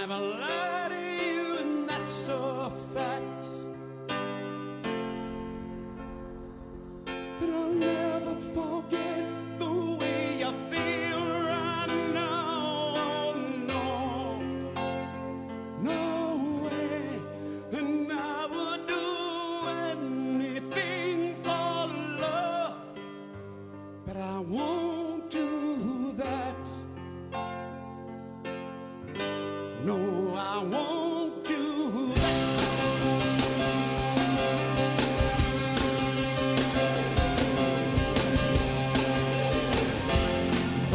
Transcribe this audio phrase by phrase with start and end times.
[0.00, 0.69] never love.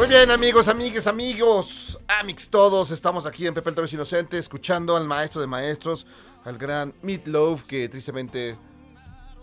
[0.05, 4.37] Muy bien, amigos, amigues, amigos, amix todos, estamos aquí en Pepe el Toro es Inocente,
[4.37, 6.05] escuchando al maestro de maestros,
[6.43, 8.55] al gran Meat Loaf, que tristemente,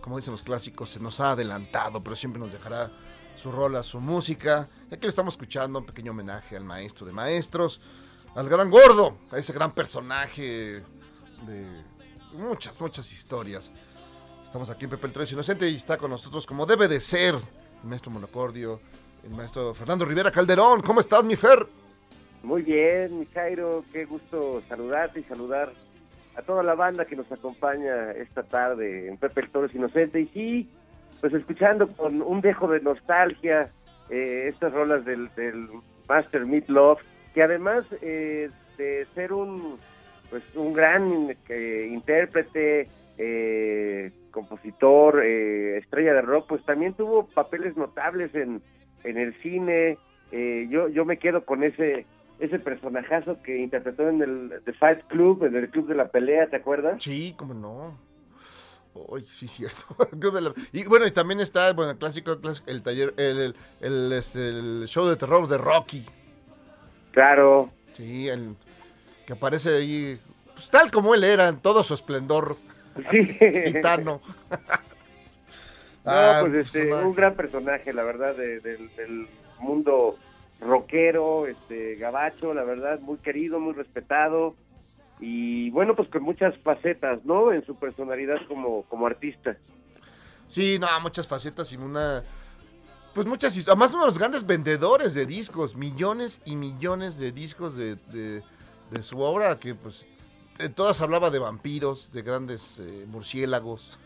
[0.00, 2.93] como dicen los clásicos, se nos ha adelantado, pero siempre nos dejará
[3.34, 4.69] su rola, su música.
[4.89, 7.81] Y aquí lo estamos escuchando, un pequeño homenaje al maestro de maestros,
[8.37, 10.84] al gran gordo, a ese gran personaje
[11.44, 11.84] de
[12.34, 13.73] muchas, muchas historias.
[14.44, 17.00] Estamos aquí en Pepe el Toro es Inocente y está con nosotros como debe de
[17.00, 18.81] ser el maestro monocordio,
[19.25, 20.83] el maestro Fernando Rivera Calderón.
[20.83, 21.66] ¿Cómo estás, mi Fer?
[22.43, 25.72] Muy bien, mi Jairo, qué gusto saludarte y saludar
[26.34, 30.21] a toda la banda que nos acompaña esta tarde en Pepe el Toro es Inocente.
[30.21, 30.71] Y sí,
[31.21, 33.71] pues escuchando con un dejo de nostalgia
[34.11, 35.69] eh, estas rolas del, del
[36.09, 37.00] Master Meat Love,
[37.34, 39.77] que además eh, de ser un
[40.31, 42.88] pues un gran eh, intérprete,
[43.19, 48.62] eh, compositor, eh, estrella de rock, pues también tuvo papeles notables en,
[49.04, 49.98] en el cine.
[50.30, 52.06] Eh, yo, yo me quedo con ese
[52.38, 56.48] ese personajazo que interpretó en el The Fight Club, en el Club de la Pelea,
[56.48, 57.00] ¿te acuerdas?
[57.00, 57.96] Sí, cómo no.
[58.94, 59.84] Uy, sí, cierto.
[60.72, 62.36] y bueno, y también está, bueno, el clásico,
[62.66, 66.04] el taller, el, el, el, este, el show de terror de Rocky.
[67.12, 67.70] Claro.
[67.92, 68.56] Sí, el
[69.26, 70.19] que aparece ahí,
[70.54, 72.56] pues tal como él era, en todo su esplendor
[73.10, 73.24] Sí.
[73.66, 74.20] gitano.
[76.04, 79.28] No, Ah, pues este, un gran personaje, la verdad, de- del, del
[79.60, 80.16] mundo
[80.60, 84.54] rockero, este, gabacho, la verdad, muy querido, muy respetado
[85.20, 87.52] y bueno, pues con muchas facetas, ¿no?
[87.52, 89.56] En su personalidad como, como artista.
[90.48, 92.22] Sí, no, muchas facetas y una.
[93.14, 93.76] Pues muchas historias.
[93.76, 95.76] Además, uno de los grandes vendedores de discos.
[95.76, 98.43] Millones y millones de discos de, de-
[98.90, 99.58] de su obra.
[99.58, 100.06] Que pues.
[100.58, 103.99] En todas hablaba de vampiros, de grandes eh, murciélagos,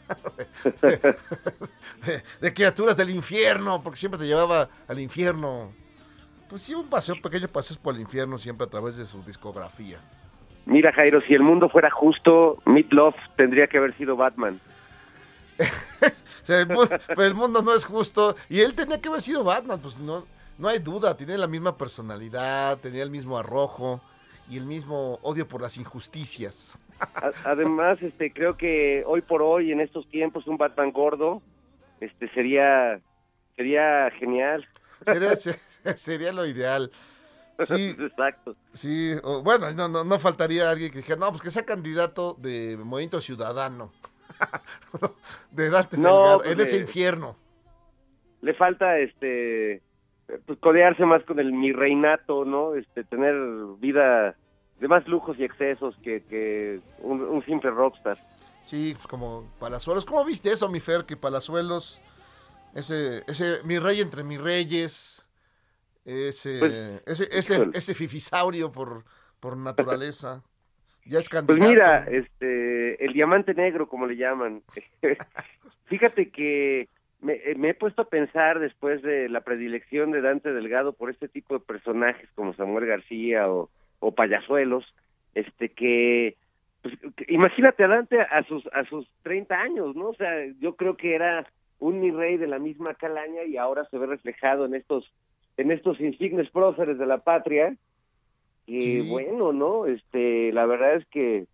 [0.80, 5.72] de, de criaturas del infierno, porque siempre te llevaba al infierno.
[6.48, 9.98] Pues sí, un paseo, pequeño paseo por el infierno siempre a través de su discografía.
[10.66, 14.60] Mira, Jairo, si el mundo fuera justo, Meat Love tendría que haber sido Batman.
[15.58, 15.64] O
[16.44, 16.68] sea, el,
[17.06, 18.36] pero el mundo no es justo.
[18.48, 20.26] Y él tenía que haber sido Batman, pues no,
[20.58, 21.16] no hay duda.
[21.16, 24.00] Tiene la misma personalidad, tenía el mismo arrojo
[24.48, 26.78] y el mismo odio por las injusticias.
[27.44, 31.42] Además, este, creo que hoy por hoy, en estos tiempos, un Batman gordo,
[32.00, 33.00] este, sería,
[33.56, 34.66] sería genial.
[35.04, 35.58] Sería, se-
[35.96, 36.90] sería lo ideal.
[37.60, 37.96] Sí.
[37.98, 38.54] Exacto.
[38.72, 42.34] Sí, o- bueno, no, no, no faltaría alguien que dijera, no, pues que sea candidato
[42.38, 43.92] de Movimiento Ciudadano.
[45.50, 47.36] de Dante No, Delgado, pues en ese infierno.
[48.42, 49.82] Le falta este
[50.46, 52.74] pues codearse más con el mi reinato, ¿no?
[52.74, 53.34] Este tener
[53.78, 54.36] vida
[54.80, 58.18] de más lujos y excesos que, que un, un simple rockstar.
[58.60, 60.04] Sí, pues como Palazuelos.
[60.04, 61.04] ¿Cómo viste eso, mi Fer?
[61.06, 62.02] Que Palazuelos,
[62.74, 65.28] ese, ese, mi rey entre mis reyes,
[66.04, 69.04] ese, Pues, ese, ese, ese fifisaurio por,
[69.40, 70.42] por naturaleza,
[71.04, 71.68] ya es Pues candidato.
[71.68, 74.62] mira, este, el diamante negro, como le llaman.
[75.86, 76.88] Fíjate que
[77.20, 81.10] me, eh, me he puesto a pensar después de la predilección de Dante Delgado por
[81.10, 83.70] este tipo de personajes como Samuel García o,
[84.00, 84.84] o Payasuelos,
[85.34, 86.36] este que,
[86.82, 90.08] pues, que- imagínate a Dante a sus a sus 30 años, ¿no?
[90.10, 90.30] O sea,
[90.60, 91.46] yo creo que era
[91.78, 95.10] un mi rey de la misma calaña y ahora se ve reflejado en estos
[95.58, 97.74] en estos insignes próceres de la patria.
[98.66, 99.00] Y Sí.
[99.08, 99.86] bueno, ¿no?
[99.86, 101.46] Este, la verdad es que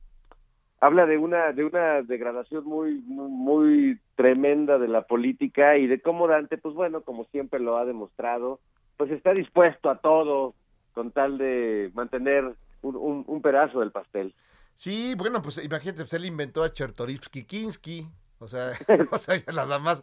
[0.81, 6.01] habla de una de una degradación muy muy, muy tremenda de la política y de
[6.01, 8.61] cómo Dante pues bueno como siempre lo ha demostrado
[8.97, 10.55] pues está dispuesto a todo
[10.93, 14.35] con tal de mantener un, un, un pedazo del pastel
[14.77, 18.09] Sí, bueno, pues imagínate, pues él inventó a Chertorivsky Kinski.
[18.39, 18.73] O sea,
[19.13, 20.03] o sea, ya nada más.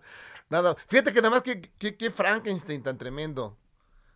[0.49, 0.75] Nada.
[0.87, 3.57] Fíjate que nada más que, que, que Frankenstein tan tremendo.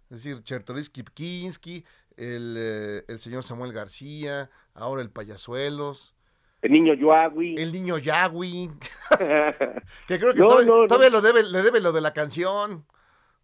[0.10, 1.86] Es decir, Chertorivsky Kinski,
[2.18, 6.16] el, eh, el señor Samuel García, ahora el Payasuelos,
[6.64, 8.72] el niño Yuagui el niño Yagui,
[10.08, 10.88] que creo que No, todavía, no, no.
[10.88, 12.86] todavía lo debe, le debe lo de la canción.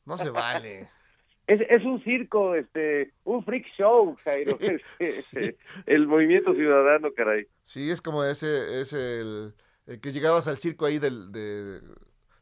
[0.06, 0.90] No se vale.
[1.48, 5.08] es, es un circo este un freak show Jairo Sí, este,
[5.52, 5.56] sí.
[5.86, 9.54] el movimiento ciudadano caray Sí, es como ese, ese el,
[9.86, 11.82] el que llegabas al circo ahí del, de,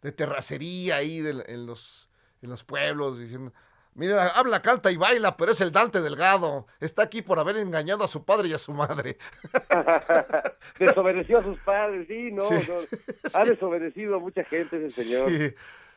[0.01, 2.09] de terracería ahí del- en los
[2.43, 3.51] en los pueblos diciendo,
[3.97, 6.65] mira, habla, canta y baila, pero es el Dante Delgado.
[6.79, 9.17] Está aquí por haber engañado a su padre y a su madre.
[10.79, 12.55] desobedeció a sus padres sí no, Sí.
[12.69, 13.39] no.
[13.39, 15.55] ha desobedecido a mucha gente ese señor Sí,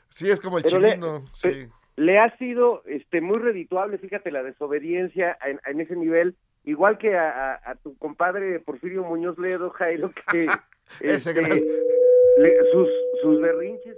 [0.08, 0.98] sí, es como el Pero le-
[1.34, 1.68] Sí.
[1.96, 7.16] le ha sido este muy redituable, fíjate, la desobediencia en, en ese nivel, igual que
[7.16, 10.46] a, a- a tu compadre Porfirio Muñoz Ledo, Jairo, que
[11.00, 12.88] Ese este, gran- le- sus,
[13.22, 13.96] sus berrinches,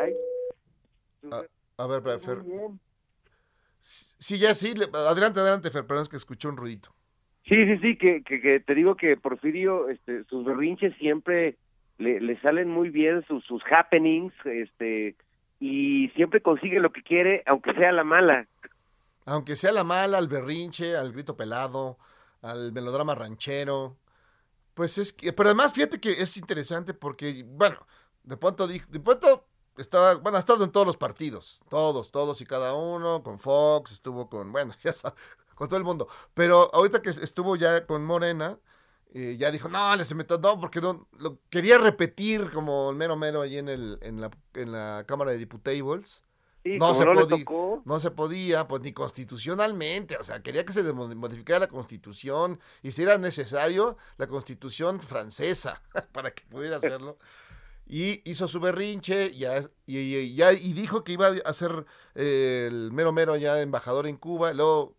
[0.00, 0.14] ay,
[1.22, 2.38] sus A, berrinches a ver, Fer, Fer.
[3.84, 4.72] Sí, ya sí.
[4.94, 6.94] adelante, adelante, Fer, perdón, es que escuché un ruidito.
[7.46, 11.58] Sí, sí, sí, que, que, que te digo que Porfirio, este, sus berrinches siempre
[11.98, 15.16] le, le salen muy bien, sus, sus happenings, este,
[15.60, 18.48] y siempre consigue lo que quiere, aunque sea la mala.
[19.26, 21.98] Aunque sea la mala, al berrinche, al grito pelado,
[22.40, 23.98] al melodrama ranchero.
[24.72, 27.76] Pues es que, pero además fíjate que es interesante porque, bueno,
[28.22, 32.46] de pronto de pronto estaba, bueno, ha estado en todos los partidos, todos, todos y
[32.46, 35.18] cada uno, con Fox, estuvo con, bueno, ya sabes,
[35.54, 36.08] con todo el mundo.
[36.34, 38.58] Pero ahorita que estuvo ya con Morena,
[39.12, 43.16] eh, ya dijo, no, les metió, no, porque no, lo quería repetir como el mero
[43.16, 46.24] mero ahí en, el, en, la, en la Cámara de Diputables.
[46.64, 50.72] Sí, No se no tocó, No se podía, pues ni constitucionalmente, o sea, quería que
[50.72, 55.82] se modificara la constitución y si era necesario, la constitución francesa
[56.12, 57.18] para que pudiera hacerlo.
[57.86, 59.44] Y hizo su berrinche y,
[59.86, 61.84] y- ya, y dijo que iba a ser
[62.14, 64.52] eh, el mero mero ya embajador en Cuba.
[64.52, 64.96] y luego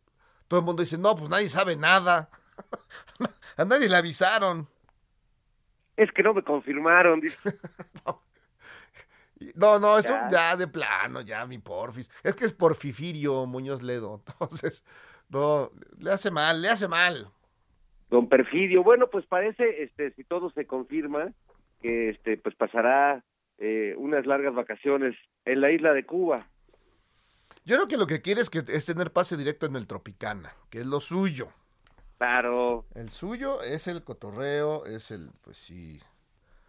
[0.47, 2.29] todo el mundo dice, no, pues nadie sabe nada.
[3.57, 4.67] a nadie le avisaron.
[5.97, 7.37] es que no me confirmaron, dice.
[9.39, 10.29] Y- No, no, eso Ya.
[10.29, 12.09] ya de plano, ya mi porfis.
[12.23, 14.21] Es que es porfifirio Muñoz Ledo.
[14.39, 14.83] Entonces,
[15.29, 17.29] no, le hace mal, le hace mal.
[18.09, 21.33] Don Perfidio, bueno, pues parece, este, si todo se confirma,
[21.85, 23.23] que este, pues pasará
[23.59, 25.15] eh, unas largas vacaciones
[25.45, 26.47] en la isla de Cuba.
[27.63, 30.53] Yo creo que lo que quiere es, que, es tener pase directo en el Tropicana,
[30.69, 31.49] que es lo suyo.
[32.17, 35.99] Claro, El suyo es el cotorreo, es el, pues sí.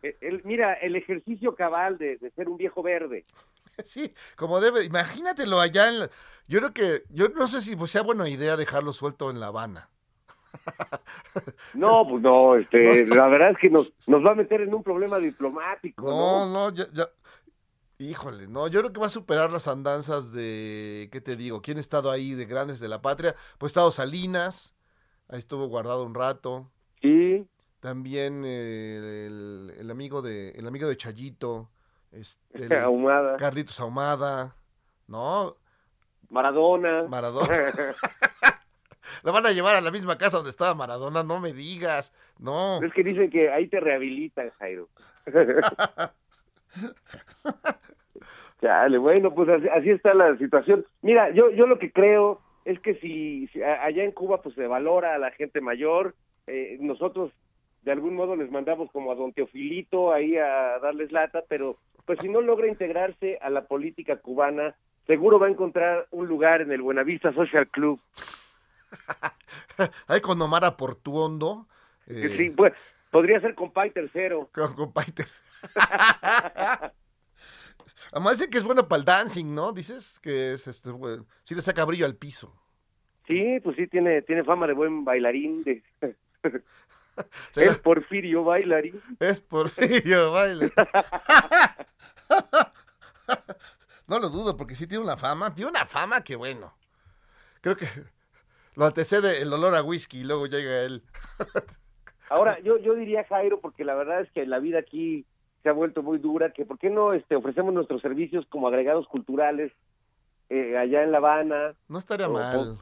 [0.03, 3.25] Eh, el- mira, el ejercicio cabal de, de ser un viejo verde.
[3.85, 6.11] Sí, como debe, imagínatelo allá en la-
[6.49, 9.49] Yo creo que, yo no sé si pues, sea buena idea dejarlo suelto en La
[9.49, 9.91] Habana.
[11.75, 14.83] No, pues no, este, la verdad es que nos, nos va a meter en un
[14.83, 16.53] problema diplomático, No, ¿no?
[16.53, 17.09] no, ya, ya.
[17.99, 21.63] Híjole, no, yo creo que va a superar las andanzas de, ¿qué te digo?
[21.63, 23.35] ¿Quién ha estado ahí de grandes de la patria?
[23.59, 24.75] Pues ha estado Salinas,
[25.29, 26.71] ahí estuvo guardado un rato.
[27.01, 27.47] Sí,
[27.81, 31.71] También eh, el, el amigo de, el amigo de Chayito,
[32.13, 34.57] este, el ahumada, Carlitos Ahumada,
[35.07, 35.57] ¿no?
[36.29, 37.05] Maradona.
[37.09, 37.47] Maradona.
[39.23, 42.83] Lo van a llevar a la misma casa donde estaba Maradona, no me digas, no.
[42.83, 44.89] Es que dicen que ahí te rehabilitan, Jairo.
[48.61, 50.85] Chale, bueno, pues así, así está la situación.
[51.03, 54.67] Mira, yo, yo lo que creo es que si, si allá en Cuba pues se
[54.67, 56.15] valora a la gente mayor,
[56.47, 57.33] eh, nosotros
[57.83, 62.19] de algún modo les mandamos como a don Teofilito ahí a darles lata, pero pues
[62.21, 64.75] si no logra integrarse a la política cubana,
[65.07, 68.01] seguro va a encontrar un lugar en el Buenavista Social Club.
[70.07, 71.67] Ahí con Omar Portuondo.
[72.07, 72.73] Que eh, sí, pues,
[73.11, 74.51] podría ser con Pai tercero.
[74.55, 74.93] Con, con.
[78.13, 79.73] Además dice que es bueno para el dancing, ¿no?
[79.73, 82.55] Dices que es este, bueno, sí le saca brillo al piso.
[83.27, 85.83] Sí, pues sí, tiene, tiene fama de buen bailarín, de...
[87.57, 89.01] Es Porfirio bailarín.
[89.19, 90.73] Es Porfirio baile.
[94.07, 95.55] no lo dudo, porque sí tiene una fama.
[95.55, 96.77] Tiene una fama que bueno.
[97.61, 97.89] Creo que
[98.77, 101.03] lo antecede el olor a whisky y luego llega él.
[102.31, 105.25] Ahora, yo, yo diría, Jairo, porque la verdad es que la vida aquí
[105.63, 109.07] se ha vuelto muy dura, que ¿por qué no este, ofrecemos nuestros servicios como agregados
[109.09, 109.73] culturales
[110.51, 111.75] eh, allá en La Habana?
[111.89, 112.79] No estaría O- mal.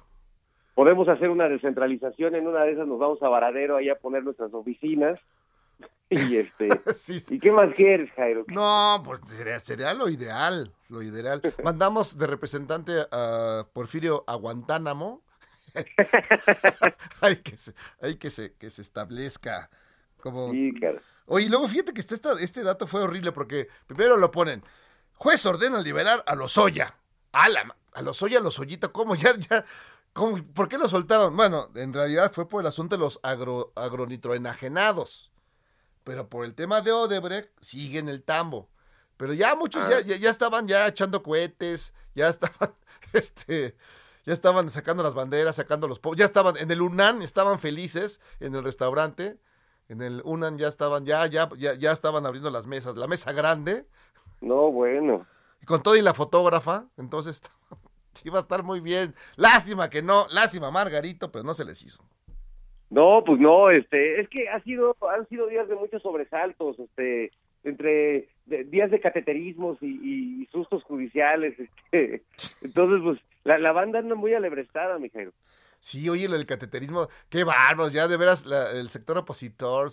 [0.75, 4.25] Podemos hacer una descentralización, en una de esas nos vamos a Varadero ahí a poner
[4.25, 5.19] nuestras oficinas.
[6.11, 7.37] Y este Sí, sí.
[7.37, 8.45] ¿Y qué más quieres, Jairo?
[8.49, 11.41] No, pues sería, sería lo ideal, lo ideal.
[11.65, 15.23] Mandamos de representante a Porfirio a Guantánamo.
[17.21, 19.71] hay que se, hay que se, que se establezca
[20.19, 20.50] como...
[20.52, 20.73] Sí.
[21.26, 24.62] Oye, y luego fíjate que este, este dato fue horrible porque primero lo ponen,
[25.14, 26.97] juez ordena liberar a Lozoya.
[27.33, 29.14] A la, a Lozoya, Lozoyita, ¿cómo?
[29.16, 29.64] Ya, ya,
[30.12, 30.43] ¿cómo?
[30.54, 31.37] ¿Por qué lo soltaron?
[31.37, 35.31] Bueno, en realidad fue por el asunto de los agro, agronitroenajenados.
[36.04, 38.69] Pero por el tema de Odebrecht sigue en el tambo.
[39.16, 42.75] Pero ya muchos ya, ya, ya estaban ya echando cohetes, ya estaban,
[43.12, 43.76] este,
[44.25, 48.54] ya estaban sacando las banderas, sacando los ya estaban en el UNAN, estaban felices en
[48.54, 49.38] el restaurante,
[49.88, 53.33] en el UNAN ya estaban, ya, ya, ya, ya estaban abriendo las mesas, la mesa
[53.33, 53.87] grande,
[54.40, 55.26] No, bueno.
[55.61, 57.43] y con todo y la fotógrafa, entonces
[58.14, 59.14] sí va a estar muy bien.
[59.37, 62.02] Lástima que no, lástima Margarito, pero no se les hizo.
[62.90, 67.31] No, pues no, este, es que ha sido, han sido días de muchos sobresaltos, este,
[67.64, 71.54] entre días de cateterismos y, y sustos judiciales,
[71.92, 72.23] este,
[72.62, 75.33] entonces pues la, la banda anda muy alebrestada, Mijail.
[75.80, 79.90] Sí, oye, lo del cateterismo, qué bárbaros, ya de veras la- el sector opositor.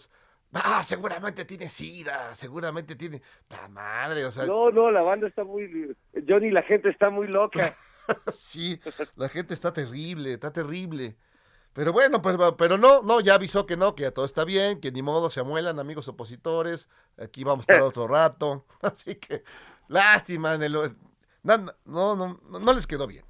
[0.54, 3.22] Ah, seguramente tiene sida, seguramente tiene.
[3.50, 5.96] La madre, o sea, No, no, la banda está muy,
[6.28, 7.74] Johnny, la gente está muy loca.
[8.34, 8.80] sí,
[9.16, 11.16] la gente está terrible, está terrible.
[11.74, 14.82] Pero bueno, pues, pero no, no, ya avisó que no, que ya todo está bien,
[14.82, 16.90] que ni modo se amuelan, amigos opositores.
[17.18, 18.66] Aquí vamos a estar otro rato.
[18.82, 19.44] Así que,
[19.88, 20.74] lástima, en el-
[21.44, 23.24] no, no, no, no, no les quedó bien.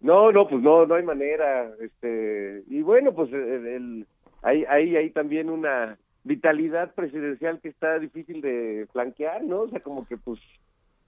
[0.00, 4.06] No, no, pues no, no hay manera, este, y bueno, pues el, el-
[4.42, 9.62] hay, hay, hay también una vitalidad presidencial que está difícil de flanquear, ¿no?
[9.62, 10.38] O sea, como que pues,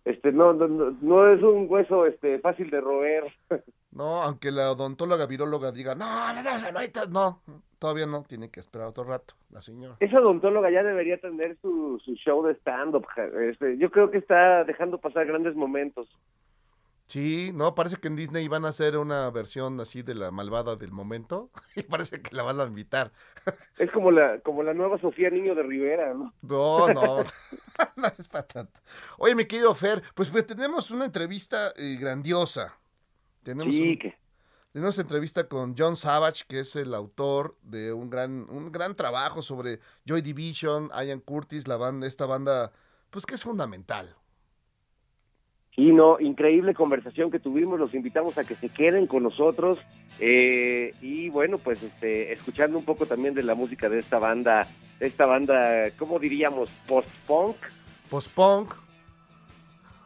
[0.04, 3.24] este, no, no, no, no es un hueso, este, fácil de roer.
[3.92, 8.60] No, aunque la odontóloga viróloga diga, no, no, no, no, no, todavía no, tiene que
[8.60, 9.96] esperar otro rato, la señora.
[9.98, 13.04] Esa odontóloga ya debería tener su, su show de stand-up,
[13.50, 16.08] este, yo creo que está dejando pasar grandes momentos.
[17.10, 20.76] Sí, no, parece que en Disney van a hacer una versión así de la malvada
[20.76, 23.10] del momento y parece que la van a invitar.
[23.78, 26.32] Es como la, como la nueva Sofía Niño de Rivera, ¿no?
[26.42, 27.24] No, no,
[27.96, 28.80] no es para tanto.
[29.18, 32.78] Oye, mi querido Fer, pues, pues tenemos una entrevista eh, grandiosa.
[33.42, 34.16] Tenemos, Sí, un- que,
[34.72, 39.42] tenemos entrevista con John Savage, que es el autor de un gran, un gran trabajo
[39.42, 42.70] sobre Joy Division, Ian Curtis, la banda, esta banda,
[43.10, 44.14] pues que es fundamental.
[45.80, 49.78] Sí, no, increíble conversación que tuvimos, los invitamos a que se queden con nosotros
[50.18, 54.66] eh, y bueno, pues este, escuchando un poco también de la música de esta banda,
[55.00, 56.68] esta banda, ¿cómo diríamos?
[56.86, 57.56] Post-punk.
[58.10, 58.74] Post-punk.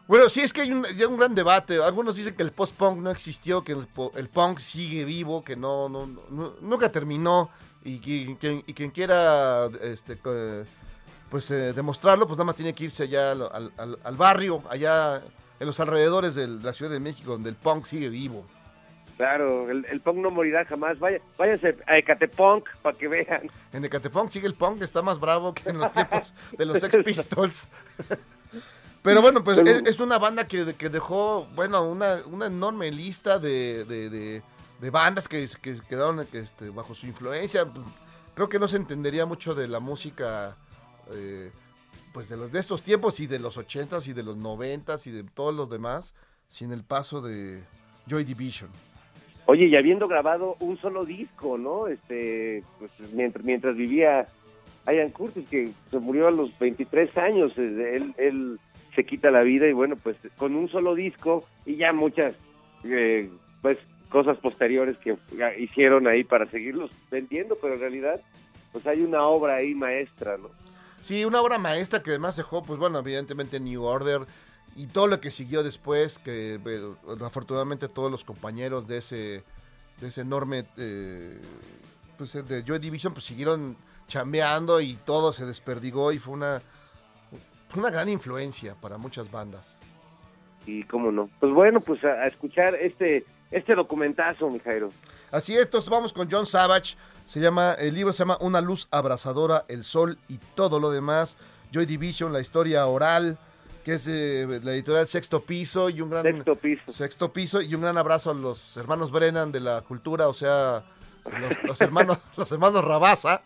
[0.07, 0.83] Bueno, sí, es que hay un,
[1.17, 1.83] gran debate.
[1.83, 6.07] Algunos dicen que el post-punk no existió, que el, punk sigue vivo, que no, no,
[6.29, 7.49] no- nunca terminó.
[7.83, 8.35] Y, y
[8.73, 13.73] quien quiera este, pues, eh, demostrarlo, pues nada más tiene que irse allá al, al-
[13.75, 15.21] al- al barrio, allá
[15.65, 18.45] en los alrededores de la Ciudad de México, donde el punk sigue vivo.
[19.17, 20.99] Claro, el, el punk no morirá jamás.
[20.99, 23.49] Vaya, váyanse a Ecatepunk para que vean.
[23.73, 26.97] En Ecatepunk sigue el punk, está más bravo que en los tiempos de los Sex
[27.03, 27.69] Pistols.
[29.01, 33.39] Pero bueno, pues es, es una banda que, que dejó, bueno, una, una enorme lista
[33.39, 34.43] de, de- de-
[34.81, 37.65] de bandas que, que quedaron este, bajo su influencia.
[38.35, 40.57] Creo que no se entendería mucho de la música,
[41.11, 41.51] eh,
[42.15, 45.11] pues de los de estos tiempos y de los ochentas y de los noventas y
[45.11, 46.15] de todos los demás,
[46.47, 47.61] sin el paso de
[48.07, 48.69] Joy Division.
[49.47, 51.87] Oye, y habiendo grabado un solo disco, ¿no?
[51.87, 54.29] Este, pues, mientras, mientras vivía
[54.87, 58.59] Ian Curtis, que se murió a los 23 años, eh, él, él
[58.95, 62.33] se quita la vida y bueno, pues con un solo disco y ya muchas,
[62.85, 63.29] eh,
[63.61, 65.17] pues cosas posteriores que
[65.59, 68.21] hicieron ahí para seguirlos vendiendo, pero en realidad
[68.71, 70.64] pues hay una obra ahí maestra, ¿no?
[71.05, 74.21] Sí, una obra maestra que además dejó, pues bueno, evidentemente New Order
[74.75, 79.43] y todo lo que siguió después, que eh, afortunadamente todos los compañeros de ese,
[80.01, 81.39] de ese enorme, eh,
[82.17, 86.63] pues de Joy Division, pues siguieron chambeando y todo se desperdigó y fue una,
[87.75, 89.77] una gran influencia para muchas bandas.
[90.65, 91.29] Y cómo no.
[91.39, 94.89] Pues bueno, pues a, escuchar este, este documentazo, Mijairo.
[95.29, 96.95] Así es, entonces vamos con John Savage.
[97.25, 101.37] Se llama, el libro se llama Una luz abrasadora, el sol y todo lo demás.
[101.71, 103.37] Joy Division, la historia oral,
[103.83, 106.91] que es eh, la editorial Sexto Piso y un gran Sexto Piso.
[106.91, 110.83] Sexto Piso y un gran abrazo a los hermanos Brennan de la cultura, o sea,
[111.63, 113.41] los, hermanos los hermanos Rabasa.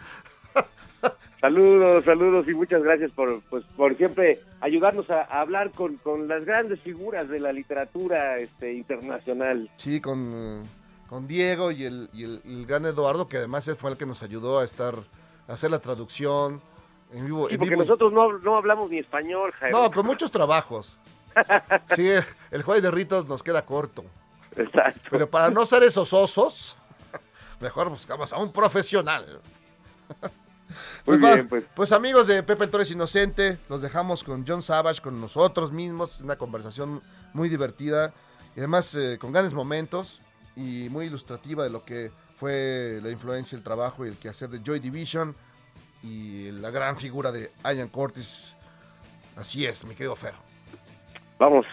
[1.42, 6.44] Saludos, saludos y muchas gracias por, pues, por siempre ayudarnos a, hablar con, con, las
[6.44, 9.70] grandes figuras de la literatura este, internacional.
[9.78, 10.64] Sí, con,
[11.10, 14.22] con Diego y el, y el, gran Eduardo, que además él fue el que nos
[14.22, 14.94] ayudó a estar,
[15.48, 16.62] a hacer la traducción
[17.12, 17.50] en vivo.
[17.58, 19.76] porque nosotros no, no, hablamos ni español, Jaime.
[19.76, 21.00] No, con muchos trabajos.
[21.96, 22.08] sí,
[22.52, 24.06] el juez de ritos nos queda corto.
[24.56, 25.02] Exacto.
[25.10, 26.78] Pero para no ser esos osos,
[27.60, 29.42] mejor buscamos a un profesional.
[31.04, 31.92] Pues, pues, pues.
[31.92, 36.36] amigos de Pepe el Torres Inocente, los dejamos con John Savage, con nosotros mismos, una
[36.36, 37.02] conversación
[37.34, 38.14] muy divertida
[38.56, 40.22] y además eh, con grandes momentos
[40.56, 44.62] y muy ilustrativa de lo que fue la influencia, el trabajo y el quehacer de
[44.64, 45.36] Joy Division
[46.04, 48.56] y la gran figura de Ian Curtis.
[49.36, 50.34] Así es, mi querido Fer.
[51.38, 51.66] Vamos.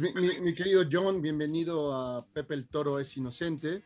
[0.00, 3.82] Mi, querido John, bienvenido a Pepe el Toro es Inocente.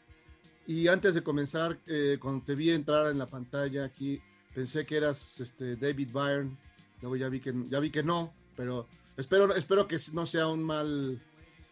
[0.66, 4.20] Y antes de comenzar, eh, cuando te vi entrar en la pantalla aquí,
[4.55, 6.57] pensé que eras este, David Byrne.
[7.03, 10.62] Luego ya vi que ya vi que no, pero espero espero que no sea un
[10.62, 11.20] mal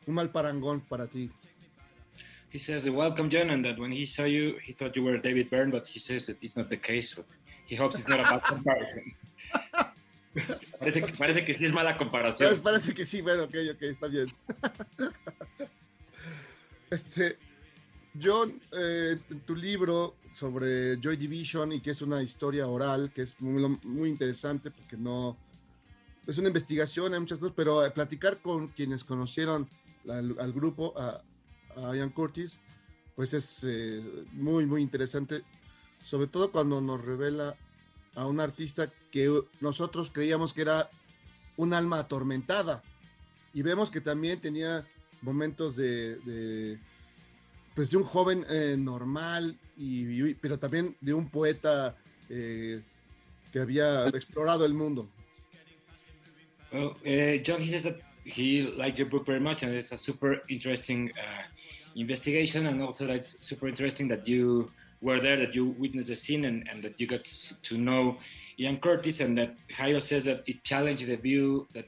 [0.06, 1.30] un mal parangón para ti.
[2.52, 5.48] He says, "Welcome, John," and that when he saw you, he thought you were David
[5.48, 7.14] Byrne, but he says that it's not the case.
[7.14, 7.24] So
[7.66, 9.14] he hopes it's not a bad comparison.
[10.78, 12.56] Parece que, parece que sí es mala comparación.
[12.62, 14.32] Parece que sí, bueno, ok, ok, está bien.
[16.90, 17.38] Este,
[18.22, 23.40] John, eh, tu libro sobre Joy Division y que es una historia oral, que es
[23.40, 25.38] muy, interesante porque no...
[26.26, 29.70] Es una investigación, hay muchas cosas, pero platicar con quienes conocieron
[30.06, 31.22] al, grupo, a,
[31.94, 32.60] Ian Curtis,
[33.16, 35.42] pues es eh, muy, muy interesante,
[36.04, 37.56] sobre todo cuando nos revela
[38.14, 40.90] a un artista que nosotros creíamos que era
[41.56, 42.82] un alma atormentada.
[43.54, 44.86] Y vemos que también tenía
[45.20, 46.78] momentos de,
[47.74, 51.96] pues de un joven eh, normal, y, pero también de un poeta
[52.28, 52.82] eh,
[53.52, 55.08] que había explorado el mundo.
[56.72, 59.96] Well, uh, John, he says that he liked your book very much, and it's a
[59.96, 61.42] super interesting uh,
[61.94, 64.70] investigation, and also that it's super interesting that you
[65.02, 67.24] were there, that you witnessed the scene, and, and that you got
[67.62, 68.16] to know
[68.58, 71.86] Ian Curtis, and that Hayo says that it challenged the view that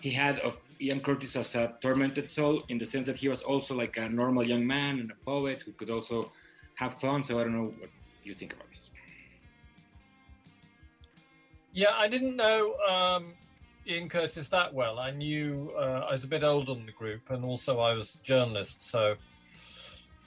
[0.00, 3.42] he had of Ian Curtis as a tormented soul, in the sense that he was
[3.42, 6.32] also like a normal young man and a poet who could also
[6.76, 7.22] have fun.
[7.22, 7.90] So I don't know what
[8.24, 8.90] you think about this.
[11.72, 13.34] Yeah, I didn't know um,
[13.86, 14.98] Ian Curtis that well.
[14.98, 18.16] I knew uh, I was a bit older than the group, and also I was
[18.16, 19.16] a journalist, so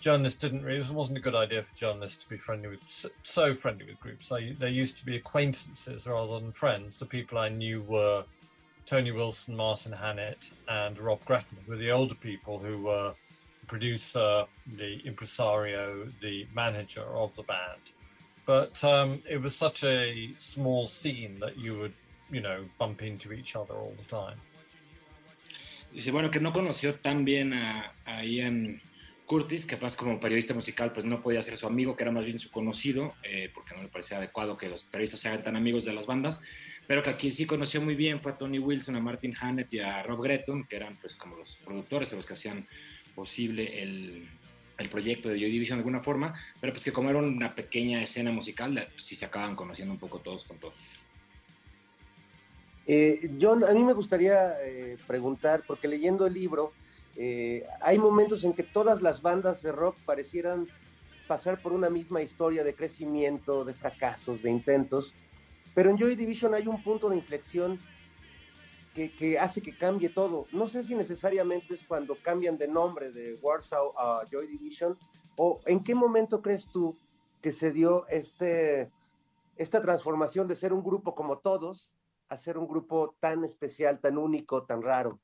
[0.03, 3.55] journalists didn't really, it wasn't a good idea for journalists to be friendly with so
[3.55, 4.33] friendly with groups.
[4.33, 6.99] I, they used to be acquaintances rather than friends.
[6.99, 8.25] The people I knew were
[8.85, 13.13] Tony Wilson, Martin Hannett, and Rob Gretton, were the older people who were
[13.61, 14.43] the producer,
[14.75, 17.83] the impresario, the manager of the band.
[18.45, 21.93] But um, it was such a small scene that you would,
[22.29, 24.37] you know, bump into each other all the time.
[25.93, 28.81] Dice, bueno, que no conoció tan bien a, a Ian
[29.25, 32.25] Curtis, que además como periodista musical pues no podía ser su amigo, que era más
[32.25, 35.55] bien su conocido, eh, porque no le parecía adecuado que los periodistas se hagan tan
[35.55, 36.41] amigos de las bandas,
[36.87, 39.79] pero que aquí sí conoció muy bien fue a Tony Wilson, a Martin Hannett y
[39.79, 42.65] a Rob Gretton, que eran pues como los productores, a los que hacían
[43.15, 44.27] posible el,
[44.77, 48.01] el proyecto de Joy Division de alguna forma, pero pues que como era una pequeña
[48.01, 50.73] escena musical, pues, sí se acaban conociendo un poco todos con todos.
[52.85, 56.73] Eh, a mí me gustaría eh, preguntar, porque leyendo el libro,
[57.15, 60.67] eh, hay momentos en que todas las bandas de rock parecieran
[61.27, 65.13] pasar por una misma historia de crecimiento, de fracasos, de intentos,
[65.73, 67.79] pero en Joy Division hay un punto de inflexión
[68.93, 70.45] que, que hace que cambie todo.
[70.51, 74.97] No sé si necesariamente es cuando cambian de nombre de Warsaw a Joy Division,
[75.35, 76.95] o en qué momento crees tú
[77.41, 78.91] que se dio este,
[79.57, 81.93] esta transformación de ser un grupo como todos
[82.29, 85.19] a ser un grupo tan especial, tan único, tan raro.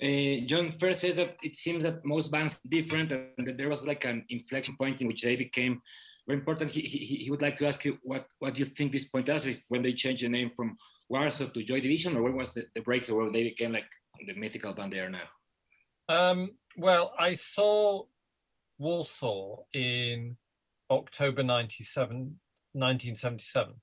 [0.00, 3.84] Uh, John first says that it seems that most bands different and that there was
[3.84, 5.82] like an inflection point in which they became
[6.26, 6.70] very important.
[6.70, 9.58] He, he, he would like to ask you what, what you think this point is,
[9.68, 10.76] when they changed the name from
[11.08, 13.88] Warsaw to Joy Division, or when was the, the breakthrough where they became like
[14.26, 15.28] the mythical band they are now?
[16.08, 18.04] Um, well, I saw
[18.78, 20.36] Warsaw in
[20.90, 22.38] October 97,
[22.72, 23.74] 1977,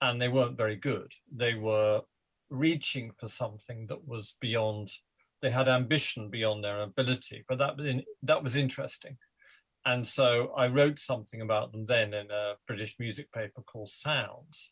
[0.00, 1.12] and they weren't very good.
[1.34, 2.02] They were
[2.50, 4.90] reaching for something that was beyond,
[5.44, 9.18] they had ambition beyond their ability, but that, was that was interesting.
[9.84, 14.70] And so I wrote something about them then in a British music paper called Sounds.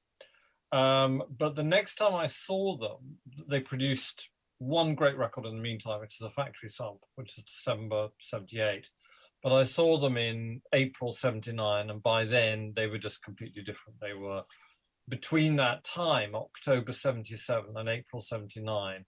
[0.73, 3.19] Um, but the next time I saw them,
[3.51, 4.31] they produced
[4.61, 8.89] one great record in the meantime, which is a factory sample, which is December 78.
[9.43, 14.01] But I saw them in April 79, and by then they were just completely different.
[14.01, 14.45] They were
[15.07, 19.05] between that time, October 77 and April 79,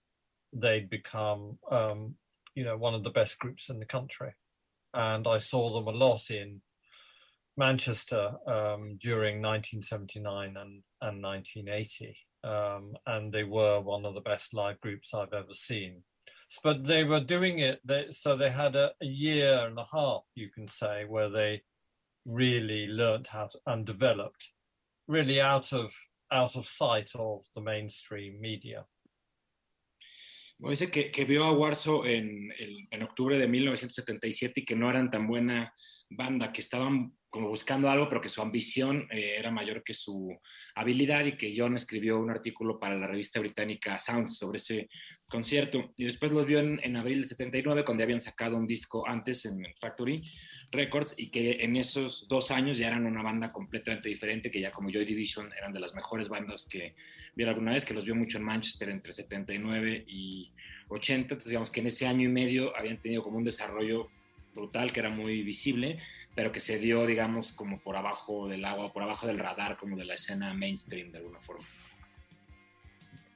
[0.55, 2.15] they'd become, um,
[2.55, 4.33] you know, one of the best groups in the country.
[4.93, 6.61] And I saw them a lot in
[7.57, 12.17] Manchester um, during 1979 and, and 1980.
[12.43, 16.03] Um, and they were one of the best live groups I've ever seen.
[16.63, 20.23] But they were doing it, they, so they had a, a year and a half,
[20.35, 21.63] you can say, where they
[22.25, 24.49] really learned how to and developed
[25.07, 25.93] really out of
[26.31, 28.85] out of sight of the mainstream media.
[30.57, 35.11] Dice que, vio a Warsaw en, el, en, octubre de 1977 y que no eran
[35.11, 35.73] tan buena
[36.09, 40.39] banda, que estaban como buscando algo, pero que su ambición eh, era mayor que su
[40.75, 44.89] habilidad y que John escribió un artículo para la revista británica Sounds sobre ese
[45.27, 45.93] concierto.
[45.97, 49.45] Y después los vio en, en abril del 79, cuando habían sacado un disco antes
[49.45, 50.23] en Factory
[50.71, 54.71] Records y que en esos dos años ya eran una banda completamente diferente, que ya
[54.71, 56.95] como Joy Division eran de las mejores bandas que
[57.35, 60.51] vi alguna vez, que los vio mucho en Manchester entre 79 y
[60.89, 61.21] 80.
[61.21, 64.09] Entonces, digamos que en ese año y medio habían tenido como un desarrollo
[64.53, 65.99] brutal que era muy visible,
[66.33, 69.97] pero que se dio, digamos, como por abajo del agua, por abajo del radar, como
[69.97, 71.65] de la escena mainstream de alguna forma.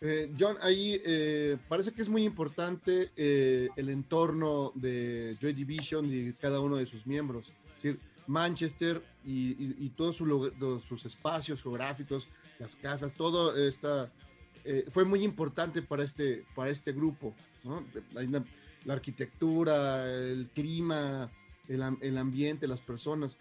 [0.01, 6.09] Eh, John, ahí eh, parece que es muy importante eh, el entorno de Joy Division
[6.11, 7.51] y cada uno de sus miembros.
[7.77, 12.27] Es decir, Manchester y, todos su, sus espacios geográficos,
[12.59, 14.11] las casas, todo esta,
[14.63, 17.33] eh, fue muy importante para este, para este grupo.
[17.63, 17.85] ¿no?
[18.11, 18.43] La,
[18.85, 21.31] la, arquitectura, el clima,
[21.67, 23.35] el, el ambiente, las personas.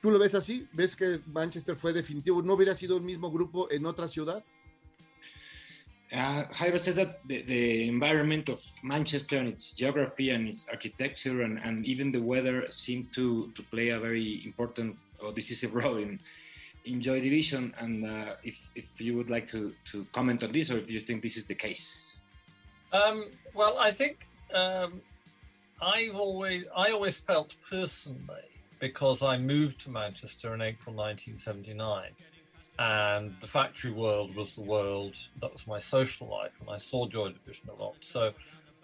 [0.00, 0.66] ¿Tú lo ves así?
[0.72, 2.42] ¿Ves que Manchester fue definitivo?
[2.42, 4.44] ¿No hubiera sido el mismo grupo en otra ciudad?
[6.12, 6.42] Uh,
[6.76, 12.10] says that the, environment of Manchester and its geography and its architecture and, and even
[12.10, 16.18] the weather seem to, to play a very important or decisive role in,
[16.84, 17.74] in Joy Division.
[17.78, 21.00] And uh, if, if you would like to, to comment on this or if you
[21.00, 22.20] think this is the case.
[22.92, 25.00] Um, well, I think um,
[25.80, 32.10] I've always, I always felt personally, because I moved to Manchester in April 1979
[32.80, 37.06] and the factory world was the world that was my social life and i saw
[37.06, 38.32] joy division a lot so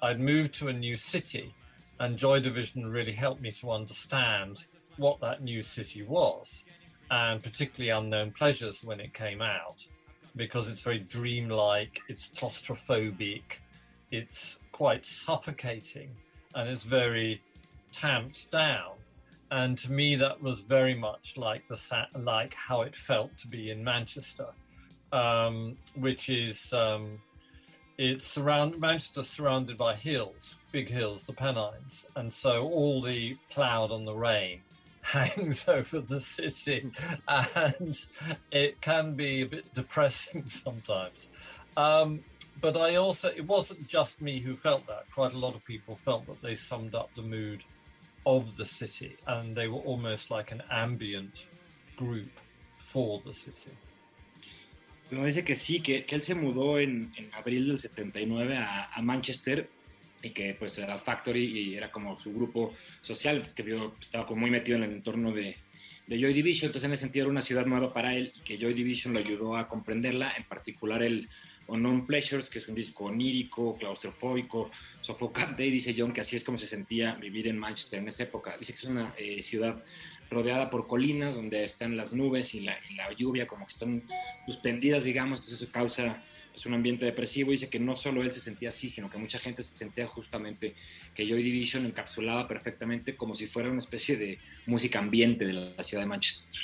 [0.03, 1.55] i'd moved to a new city
[1.99, 4.67] and joy division really helped me to understand
[4.99, 6.65] what that new city was
[7.11, 9.87] and particularly unknown pleasures when it came out
[10.35, 13.61] because it's very dreamlike it's claustrophobic
[14.11, 16.11] it's quite suffocating
[16.55, 17.41] and it's very
[17.93, 18.93] tamped down.
[19.51, 23.71] And to me that was very much like the like how it felt to be
[23.71, 24.49] in Manchester,
[25.13, 27.19] um, which is um,
[27.97, 33.93] it's surround Manchester surrounded by hills, big hills, the Pennines, and so all the cloud
[33.93, 34.61] and the rain
[35.07, 36.91] hangs over the city,
[37.29, 38.07] and
[38.51, 41.29] it can be a bit depressing sometimes.
[41.77, 42.25] Um,
[42.61, 45.11] but I also, it wasn't just me who felt that.
[45.15, 47.63] Quite a lot of people felt that they summed up the mood
[48.25, 51.47] of the city, and they were almost like an ambient
[51.97, 52.31] group
[52.79, 53.73] for the city.
[55.09, 58.91] Bueno, dice que sí, que, que él se mudó en, en, abril del 79 a,
[58.93, 59.69] a, Manchester
[60.23, 64.41] y que pues era Factory y era como su grupo social, que vio, estaba como
[64.43, 65.57] muy metido en el entorno de,
[66.07, 68.75] de Joy Division, entonces en ese sentido era una ciudad nueva para él, que Joy
[68.75, 71.29] Division lo ayudó a comprenderla, en particular el
[71.69, 76.45] Unknown Pleasures, que es un disco onírico, claustrofóbico, sofocante, y dice John que así es
[76.45, 78.57] como se sentía vivir en Manchester en esa época.
[78.59, 79.83] Dice que es una eh, ciudad
[80.31, 84.03] rodeada por colinas donde están las nubes y la, y la, lluvia como que están
[84.45, 86.23] suspendidas, digamos, entonces eso causa
[86.57, 87.53] es un ambiente depresivo.
[87.53, 90.75] Dice que no solo él se sentía así, sino que mucha gente se sentía justamente
[91.15, 95.83] que Joy Division encapsulaba perfectamente como si fuera una especie de música ambiente de la
[95.83, 96.61] ciudad de Manchester.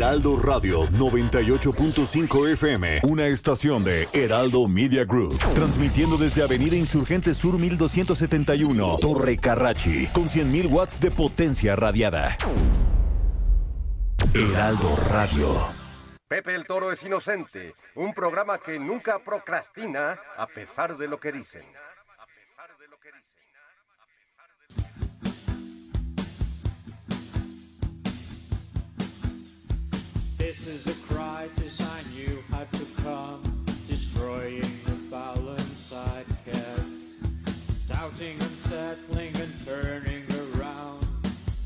[0.00, 7.58] Heraldo Radio 98.5 FM, una estación de Heraldo Media Group, transmitiendo desde Avenida Insurgente Sur
[7.58, 12.34] 1271, Torre Carrachi, con 100.000 watts de potencia radiada.
[14.32, 15.48] Heraldo Radio.
[16.28, 21.30] Pepe el Toro es inocente, un programa que nunca procrastina a pesar de lo que
[21.30, 21.64] dicen.
[30.50, 38.36] This is a crisis I knew had to come, destroying the balance I'd kept, doubting,
[38.42, 41.06] unsettling, and turning around,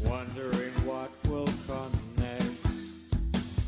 [0.04, 2.60] wondering what will come next.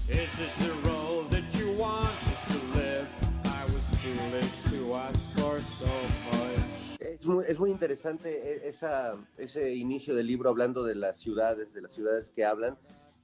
[0.06, 3.08] Is this the role that you wanted to live?
[3.46, 5.92] I was foolish to ask for so
[6.26, 6.60] much.
[7.00, 11.80] Es muy, es muy interesante esa, ese inicio del libro hablando de las ciudades, de
[11.80, 12.76] las ciudades que hablan,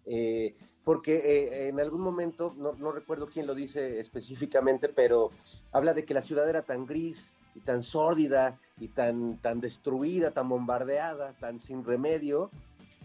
[0.07, 5.31] eh, porque eh, en algún momento, no, recuerdo quién lo dice específicamente, pero
[5.71, 10.33] habla de que la ciudad era tan gris y tan sórdida y tan, tan destruida,
[10.33, 12.51] tan bombardeada, tan sin remedio,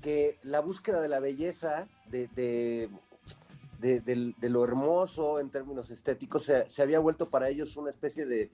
[0.01, 2.27] que la búsqueda de la belleza, de,
[3.79, 8.49] de, lo hermoso en términos estéticos, se, se había vuelto para ellos una especie de,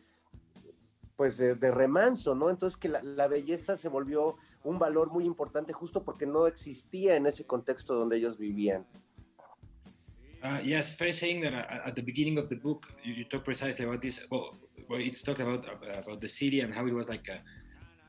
[1.15, 2.49] pues de remanso, ¿no?
[2.49, 7.15] Entonces que la, la belleza se volvió un valor muy importante justo porque no existía
[7.15, 8.85] en ese contexto donde ellos vivían.
[10.43, 13.85] Uh, yes, Faye saying that uh, at the beginning of the book, you, talk precisely
[13.85, 14.19] about this.
[14.29, 14.57] Well,
[14.89, 17.39] it's talking about uh, about the city and how it was like a,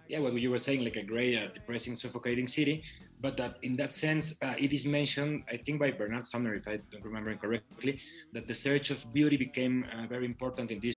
[0.08, 2.82] yeah, what you were saying, like a gray, uh, depressing, suffocating city.
[3.20, 6.66] But that in that sense, uh, it is mentioned, I think, by Bernard Sumner, if
[6.66, 8.00] I don't remember incorrectly,
[8.32, 10.96] that the search of beauty became uh, very important in this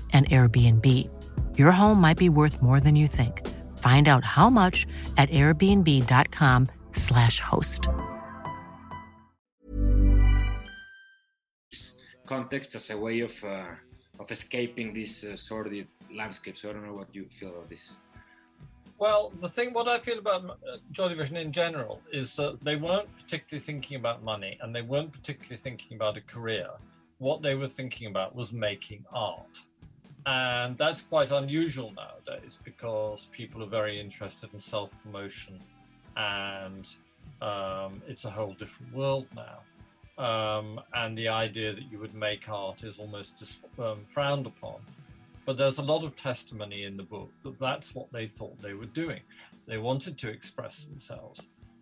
[0.13, 1.09] an Airbnb.
[1.57, 3.47] Your home might be worth more than you think.
[3.77, 4.85] Find out how much
[5.17, 7.87] at airbnb.com/slash host.
[12.31, 13.73] context as a way of uh,
[14.21, 15.87] of escaping this uh, sordid
[16.19, 16.55] landscape.
[16.57, 17.85] So I don't know what you feel about this.
[19.03, 22.77] Well, the thing, what I feel about uh, Joy Division in general is that they
[22.85, 26.67] weren't particularly thinking about money and they weren't particularly thinking about a career.
[27.17, 29.55] What they were thinking about was making art.
[30.25, 35.59] And that's quite unusual nowadays because people are very interested in self promotion
[36.15, 36.87] and
[37.41, 39.59] um, it's a whole different world now.
[40.23, 44.75] Um, and the idea that you would make art is almost um, frowned upon.
[45.45, 48.73] But there's a lot of testimony in the book that that's what they thought they
[48.73, 49.21] were doing.
[49.67, 51.41] They wanted to express themselves,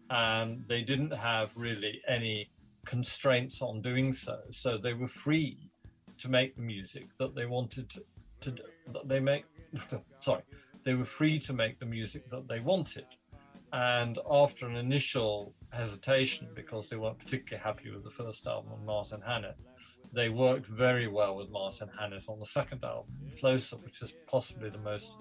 [0.10, 2.49] and they didn't have really any
[2.86, 4.39] constraints on doing so.
[4.52, 5.58] So they were free
[6.19, 8.04] to make the music that they wanted to,
[8.41, 8.56] to.
[9.06, 9.45] They make,
[10.19, 10.43] sorry,
[10.84, 13.06] they were free to make the music that they wanted.
[13.71, 18.82] And after an initial hesitation, because they weren't particularly happy with the first album of
[18.84, 19.58] Martin Hannett,
[20.12, 24.69] they worked very well with Martin Hannett on the second album, Closer, which is possibly
[24.69, 25.12] the most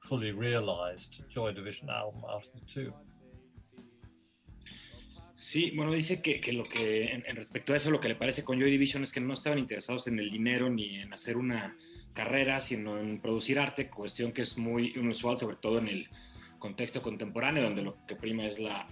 [0.00, 2.92] fully realized Joy Division album out of the two.
[5.36, 8.16] Sí, bueno, dice que, que lo que, en, en respecto a eso, lo que le
[8.16, 11.36] parece con Joy Division es que no estaban interesados en el dinero ni en hacer
[11.36, 11.76] una
[12.14, 16.08] carrera, sino en producir arte, cuestión que es muy inusual, sobre todo en el
[16.58, 18.88] contexto contemporáneo, donde lo que prima es la,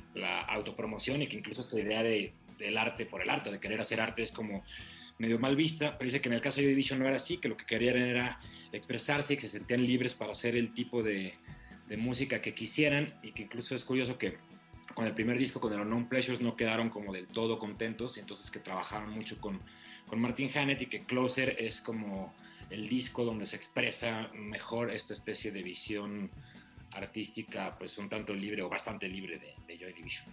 [0.49, 4.01] autopromoción y que incluso esta idea de, del arte por el arte, de querer hacer
[4.01, 4.65] arte, es como
[5.19, 7.49] medio mal vista, pero dice que en el caso de Joy no era así, que
[7.49, 8.41] lo que querían era
[8.73, 11.35] expresarse y que se sentían libres para hacer el tipo de,
[11.89, 14.37] de música que quisieran y que incluso es curioso que
[14.95, 18.21] con el primer disco, con el Unknown Pleasures, no quedaron como del todo contentos y
[18.21, 19.61] entonces que trabajaron mucho con,
[20.07, 22.35] con Martin Hannett y que Closer es como
[22.71, 26.31] el disco donde se expresa mejor esta especie de visión
[26.93, 30.27] artística, pues un tanto libre o bastante libre de, Joy Division.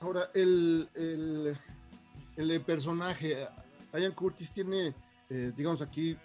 [0.00, 1.56] Ahora, el, el,
[2.36, 3.46] el personaje,
[3.92, 4.94] Ian Curtis tiene,
[5.28, 6.16] eh, digamos aquí,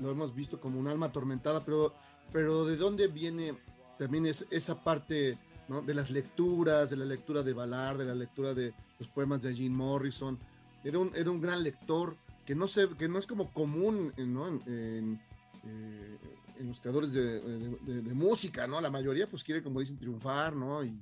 [0.00, 1.94] lo hemos visto como un alma atormentada, pero,
[2.32, 3.54] pero ¿de dónde viene
[3.98, 5.80] también es, esa parte ¿no?
[5.80, 9.54] de las lecturas, de la lectura de Ballard, de la lectura de los poemas de
[9.54, 10.38] Jean Morrison?
[10.84, 14.48] Era un, era un gran lector que no, se, que no es como común ¿no?
[14.48, 15.20] en, en,
[15.64, 16.18] eh,
[16.58, 18.80] en los creadores de, de, de, música, ¿no?
[18.80, 20.84] La mayoría pues quiere, como dicen, triunfar, ¿no?
[20.84, 20.98] Y,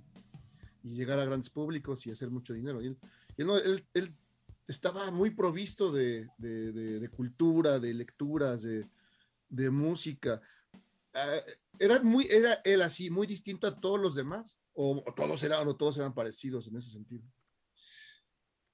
[0.83, 2.83] y llegar a grandes públicos y hacer mucho dinero.
[2.83, 2.99] Y él,
[3.37, 4.11] él, él, él
[4.67, 10.41] estaba muy provisto de, de, de cultura, de lecturas, de, música.
[11.15, 14.59] Uh, era, muy, ¿Era él así, muy distinto a todos los demás?
[14.73, 17.23] ¿O, o todos, eran, o todos eran parecidos en ese sentido?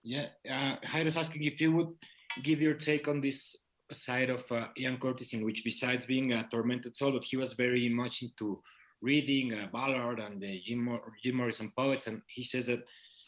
[0.02, 1.98] Yeah, uh, Jairo's asking if you would
[2.42, 3.56] give your take on this
[3.92, 7.54] side of uh, Ian Curtis, in which besides being a tormented soul, but he was
[7.54, 8.62] very much into
[9.02, 12.84] reading uh, Ballard and the Jim, Mor- Jim, Morrison poets, and he says that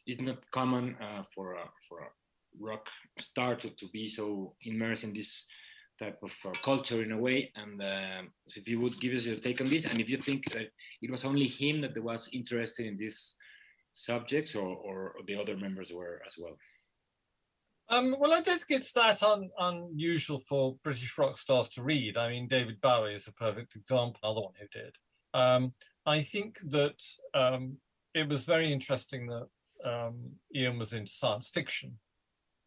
[0.06, 2.08] it's not common uh, for a, for a
[2.60, 2.86] rock
[3.18, 5.46] star to, to be so immersed in this
[5.98, 7.50] type of uh, culture in a way.
[7.56, 7.80] And
[8.48, 10.70] so if you would give us your take on this, and if you think that
[11.00, 13.36] it was only him that was interested in these
[13.92, 16.56] subjects, or, or the other members were as well.
[17.88, 22.16] Um, well, I don't think it's that un- unusual for British rock stars to read.
[22.16, 24.96] I mean, David Bowie is a perfect example, another one who did.
[25.34, 25.72] Um,
[26.06, 27.02] I think that
[27.34, 27.76] um,
[28.14, 29.48] it was very interesting that
[29.84, 31.98] um, Ian was into science fiction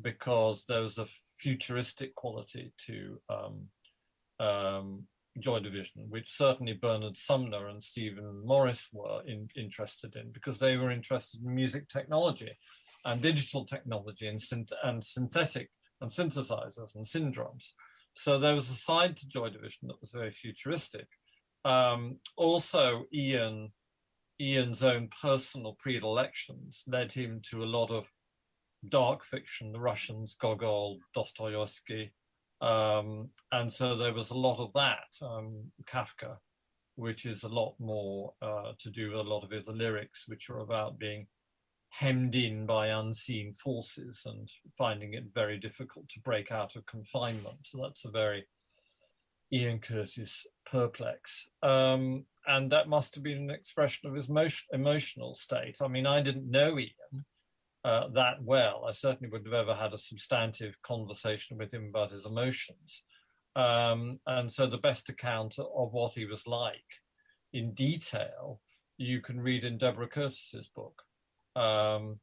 [0.01, 1.07] because there was a
[1.39, 5.03] futuristic quality to um, um,
[5.39, 10.77] Joy Division, which certainly Bernard Sumner and Stephen Morris were in, interested in because they
[10.77, 12.51] were interested in music technology
[13.05, 15.69] and digital technology and, synth- and synthetic
[16.01, 17.71] and synthesizers and syndromes.
[18.15, 21.07] So there was a side to Joy Division that was very futuristic.
[21.63, 23.71] Um, also, Ian
[24.39, 28.05] Ian's own personal predilections led him to a lot of
[28.89, 32.13] dark fiction, the Russians, Gogol, Dostoevsky.
[32.61, 36.37] Um, and so there was a lot of that, um, Kafka,
[36.95, 40.49] which is a lot more uh, to do with a lot of his lyrics, which
[40.49, 41.27] are about being
[41.89, 47.57] hemmed in by unseen forces and finding it very difficult to break out of confinement.
[47.63, 48.47] So that's a very
[49.51, 51.47] Ian Curtis perplex.
[51.63, 55.77] Um, and that must have been an expression of his motion, emotional state.
[55.81, 57.25] I mean, I didn't know Ian
[57.85, 58.85] uh, that well.
[58.87, 63.03] I certainly wouldn't have ever had a substantive conversation with him about his emotions.
[63.55, 67.01] Um, and so the best account of what he was like
[67.53, 68.59] in detail
[68.97, 71.03] you can read in Deborah Curtis's book.
[71.55, 72.19] Um,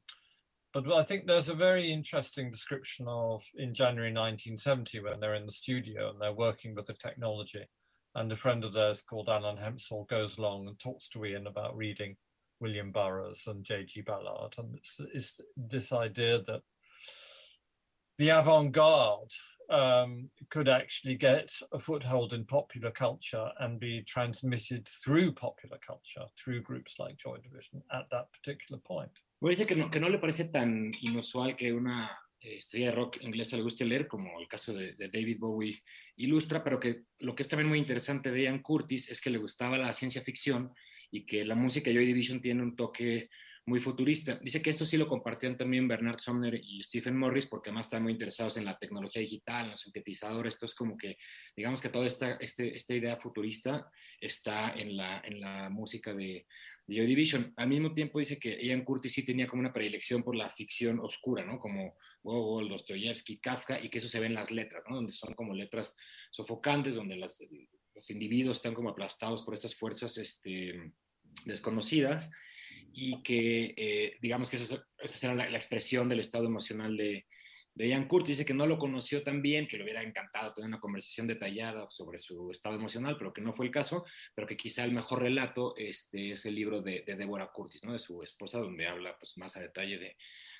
[0.72, 5.46] but I think there's a very interesting description of in January 1970 when they're in
[5.46, 7.66] the studio and they're working with the technology.
[8.14, 11.76] And a friend of theirs called Alan Hempsall goes along and talks to Ian about
[11.76, 12.16] reading
[12.60, 14.02] William Burroughs and J.G.
[14.02, 14.54] Ballard.
[14.56, 16.60] And it's, it's this idea that
[18.18, 19.32] the avant garde
[19.72, 26.26] um, could actually get a foothold in popular culture and be transmitted through popular culture,
[26.36, 29.10] through groups like Joy Division at that particular point.
[29.40, 33.62] Dice que que no le parece tan inusual que una estrella de rock inglesa le
[33.62, 35.82] guste leer, como el caso de, David Bowie
[36.16, 39.38] ilustra, pero que lo que es también muy interesante de Ian Curtis es que le
[39.38, 40.72] gustaba la ciencia ficción
[41.10, 43.30] y que la música Joy Division tiene un toque
[43.64, 44.36] muy futurista.
[44.42, 48.02] Dice que esto sí lo compartían también Bernard Sumner y Stephen Morris, porque además están
[48.02, 50.54] muy interesados en la tecnología digital, en los sintetizadores.
[50.54, 51.16] Esto es como que,
[51.56, 53.88] digamos que toda esta, este, esta idea futurista
[54.20, 56.46] está en la, en la música de,
[56.88, 57.54] Joy Division.
[57.56, 60.98] Al mismo tiempo dice que Ian Curtis sí tenía como una predilección por la ficción
[60.98, 61.60] oscura, ¿no?
[61.60, 64.82] Como Gogol, Dostoyevsky, Kafka, y que eso se ve en las letras.
[64.90, 65.94] Donde son como letras
[66.32, 67.40] sofocantes, donde los
[68.10, 70.92] individuos están como aplastados por estas fuerzas este,
[71.44, 72.30] desconocidas
[72.94, 77.26] y que eh, digamos que esa, esa era la, la, expresión del estado emocional de,
[77.74, 78.38] de Ian Curtis.
[78.38, 81.86] Dice que no lo conoció tan bien, que le hubiera encantado tener una conversación detallada
[81.90, 85.22] sobre su estado emocional, pero que no fue el caso, pero que quizá el mejor
[85.22, 87.92] relato este, es el libro de, de Deborah Curtis, ¿no?
[87.92, 90.16] de su esposa, donde habla pues, más a detalle de,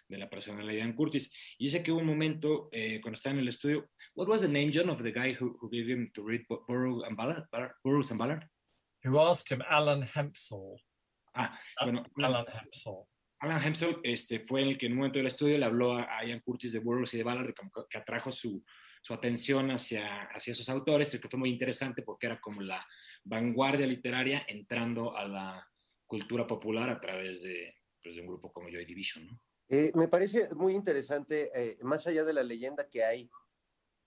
[0.08, 1.32] de la personalidad de Ian Curtis.
[1.58, 4.48] Y dice que hubo un momento eh, cuando estaba en el estudio, what was the
[4.48, 7.44] name, John, of the guy who, who gave him to read Burroughs and Ballard?
[7.84, 8.46] Burroughs and Ballard?
[9.04, 10.76] Who asked him, Alan Hempsall.
[11.34, 13.04] Ah, bueno, Alan Hempsall.
[13.40, 16.40] Alan Hempsell este, fue el que en un momento del estudio le habló a, Ian
[16.40, 18.62] Curtis de Burroughs y de Ballard, que, que atrajo su,
[19.02, 22.86] su, atención hacia, hacia esos autores, que fue muy interesante porque era como la
[23.24, 25.68] vanguardia literaria entrando a la
[26.06, 29.26] cultura popular a través de, pues, de un grupo como Joy Division.
[29.26, 29.40] ¿no?
[29.68, 33.30] Eh, me parece muy interesante, eh, más allá de la leyenda que hay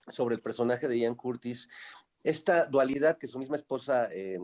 [0.08, 1.68] sobre el personaje de Ian Curtis,
[2.22, 4.38] esta dualidad que su misma esposa eh,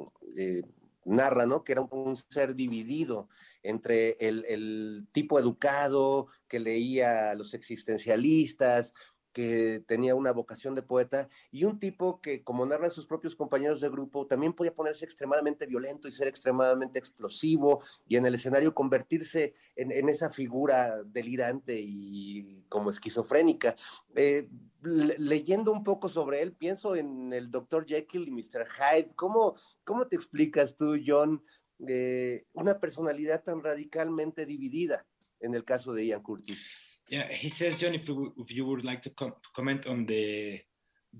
[1.04, 1.64] narra, ¿no?
[1.64, 3.28] Que era un, ser dividido
[3.62, 8.94] entre el, el, tipo educado que leía a los existencialistas,
[9.32, 13.80] que tenía una vocación de poeta, y un tipo que, como narran sus propios compañeros
[13.80, 18.74] de grupo, también podía ponerse extremadamente violento y ser extremadamente explosivo, y en el escenario
[18.74, 23.76] convertirse en, esa figura delirante y como esquizofrénica.
[24.14, 24.48] Eh,
[24.82, 27.86] leyendo un poco sobre él, pienso en el Dr.
[27.86, 28.66] Jekyll y Mr.
[28.66, 29.12] Hyde.
[29.14, 29.54] ¿Cómo,
[29.84, 31.42] cómo te explicas tú, John,
[31.86, 35.06] eh, una personalidad tan radicalmente dividida
[35.40, 36.66] en el caso de Ian Curtis?
[37.12, 40.58] Yeah, he says, John, if you, if you would like to, com comment on the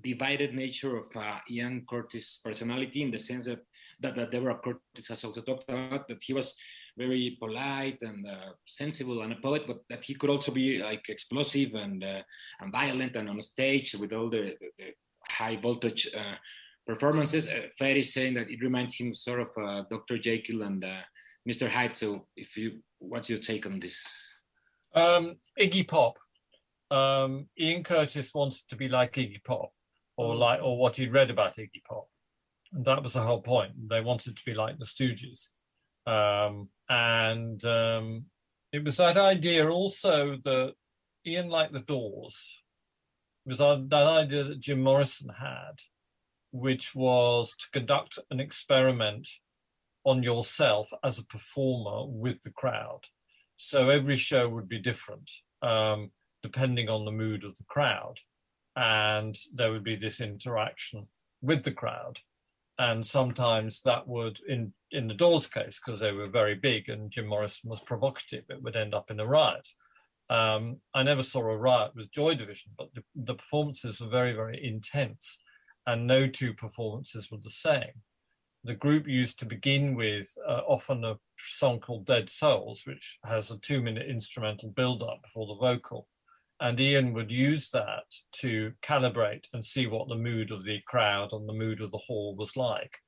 [0.01, 3.59] divided nature of uh, Ian Curtis' personality, in the sense that,
[3.99, 6.55] that, that Deborah Curtis has also talked about, that he was
[6.97, 11.09] very polite and uh, sensible and a poet, but that he could also be like
[11.09, 12.23] explosive and uh,
[12.61, 14.95] and violent and on stage with all the, the,
[15.29, 16.37] high voltage uh,
[16.87, 17.47] performances.
[17.47, 20.17] Uh, is saying that it reminds him sort of uh, Dr.
[20.17, 21.01] Jekyll and uh,
[21.47, 21.69] Mr.
[21.69, 21.93] Hyde.
[21.93, 24.03] So, if you, what's your take on this?
[24.93, 26.17] Um, Iggy Pop.
[26.91, 29.71] Um, Ian Curtis wanted to be like Iggy Pop,
[30.15, 30.39] or mm.
[30.39, 32.07] like, or what he'd read about Iggy Pop,
[32.71, 33.89] and that was the whole point.
[33.89, 35.47] They wanted to be like the Stooges,
[36.05, 38.25] um, and um,
[38.71, 40.73] it was that idea also that
[41.25, 42.61] Ian liked the Doors.
[43.45, 45.79] It was that idea that Jim Morrison had,
[46.51, 49.27] which was to conduct an experiment
[50.03, 53.01] on yourself as a performer with the crowd.
[53.65, 56.11] So every show would be different um,
[56.41, 58.19] depending on the mood of the crowd.
[58.75, 61.07] And there would be this interaction
[61.41, 62.19] with the crowd.
[62.77, 67.09] And sometimes that would, in, in the Doors case, because they were very big and
[67.09, 69.69] Jim Morrison was provocative, it would end up in a riot.
[70.29, 74.33] Um, I never saw a riot with Joy Division, but the, the performances were very,
[74.33, 75.37] very intense,
[75.87, 78.01] and no two performances were the same
[78.63, 83.51] the group used to begin with uh, often a song called Dead Souls, which has
[83.51, 86.07] a two minute instrumental build up before the vocal.
[86.61, 88.05] And Ian would use that
[88.39, 91.97] to calibrate and see what the mood of the crowd and the mood of the
[91.97, 92.99] hall was like.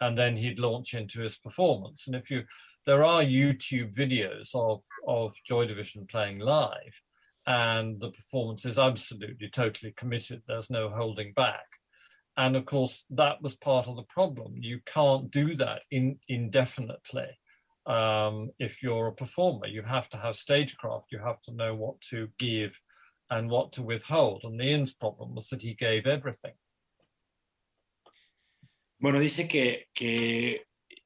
[0.00, 2.06] And then he'd launch into his performance.
[2.06, 2.44] And if you,
[2.86, 7.02] there are YouTube videos of, of Joy Division playing live,
[7.46, 10.42] and the performance is absolutely totally committed.
[10.46, 11.66] There's no holding back
[12.36, 14.54] and of course that was part of the problem.
[14.60, 17.28] You can't do that in, indefinitely
[17.86, 19.66] um, if you're a performer.
[19.66, 21.06] You have to have stagecraft.
[21.10, 22.78] You have to know what to give
[23.30, 24.42] and what to withhold.
[24.44, 26.54] And Ian's problem was that he gave everything.
[28.98, 30.60] Bueno dice que, que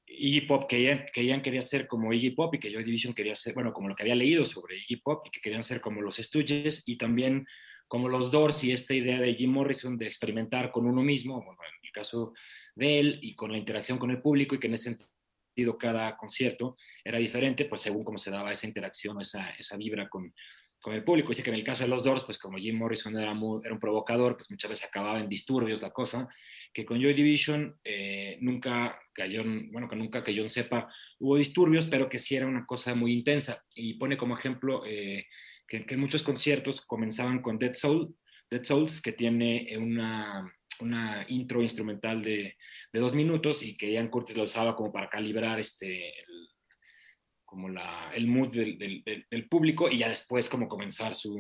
[0.07, 3.15] Iggy Pop, que Ian, que Ian, quería ser como Iggy Pop y que Joy Division
[3.15, 5.81] quería ser, bueno, como lo que había leído sobre Iggy Pop y que querían ser
[5.81, 7.47] como los Stooges y también
[7.89, 11.61] como los Doors y esta idea de Jim Morrison de experimentar con uno mismo, bueno,
[11.63, 12.33] en el caso
[12.75, 14.97] de él y con la interacción con el público y que en ese
[15.57, 20.09] sentido cada concierto era diferente, pues según cómo se daba esa interacción, esa, esa vibra
[20.09, 20.35] con,
[20.81, 21.31] con el público.
[21.31, 23.33] Dice que en el caso de los Doors, pues como Jim Morrison era,
[23.65, 26.29] era un provocador, pues muchas veces acababa en disturbios la cosa,
[26.73, 31.87] que con Joy Division eh, nunca cayó, bueno, que nunca que yo sepa, hubo disturbios,
[31.87, 33.65] pero que sí era una cosa muy intensa.
[33.75, 35.27] Y pone como ejemplo eh,
[35.67, 38.15] que, que, muchos conciertos comenzaban con Dead, Soul,
[38.51, 40.51] Dead Souls, que tiene una,
[40.81, 42.57] una intro instrumental de,
[42.93, 46.49] de, dos minutos y que Ian Curtis lo usaba como para calibrar este, el,
[47.45, 51.39] como la, el mood del, del, del, público y ya después como comenzar su,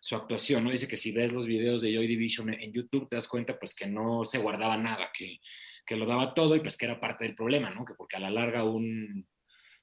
[0.00, 0.70] su actuación, ¿no?
[0.70, 3.74] Dice que si ves los videos de Joy Division en YouTube te das cuenta pues
[3.74, 5.40] que no se guardaba nada, que,
[5.86, 7.84] que lo daba todo y pues que era parte del problema, ¿no?
[7.84, 9.26] Que porque a la larga un,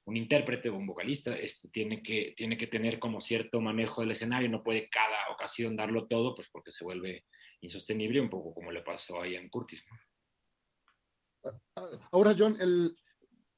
[0.04, 4.10] un intérprete o un vocalista este, tiene, que, tiene que tener como cierto manejo del
[4.10, 7.24] escenario, no puede cada ocasión darlo todo, pues porque se vuelve
[7.60, 9.84] insostenible, un poco como le pasó a Ian Curtis.
[12.10, 12.56] Ahora, John,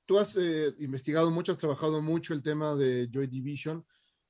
[0.06, 3.84] tú has eh, investigado mucho, has trabajado mucho el tema de Joy Division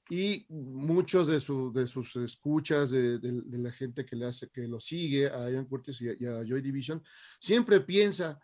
[0.09, 4.79] y muchos de, su, de sus escuchas, de, la gente que, le hace, que lo
[4.79, 7.03] sigue a Ian Curtis y a Joy Division,
[7.41, 8.39] siempre piensa,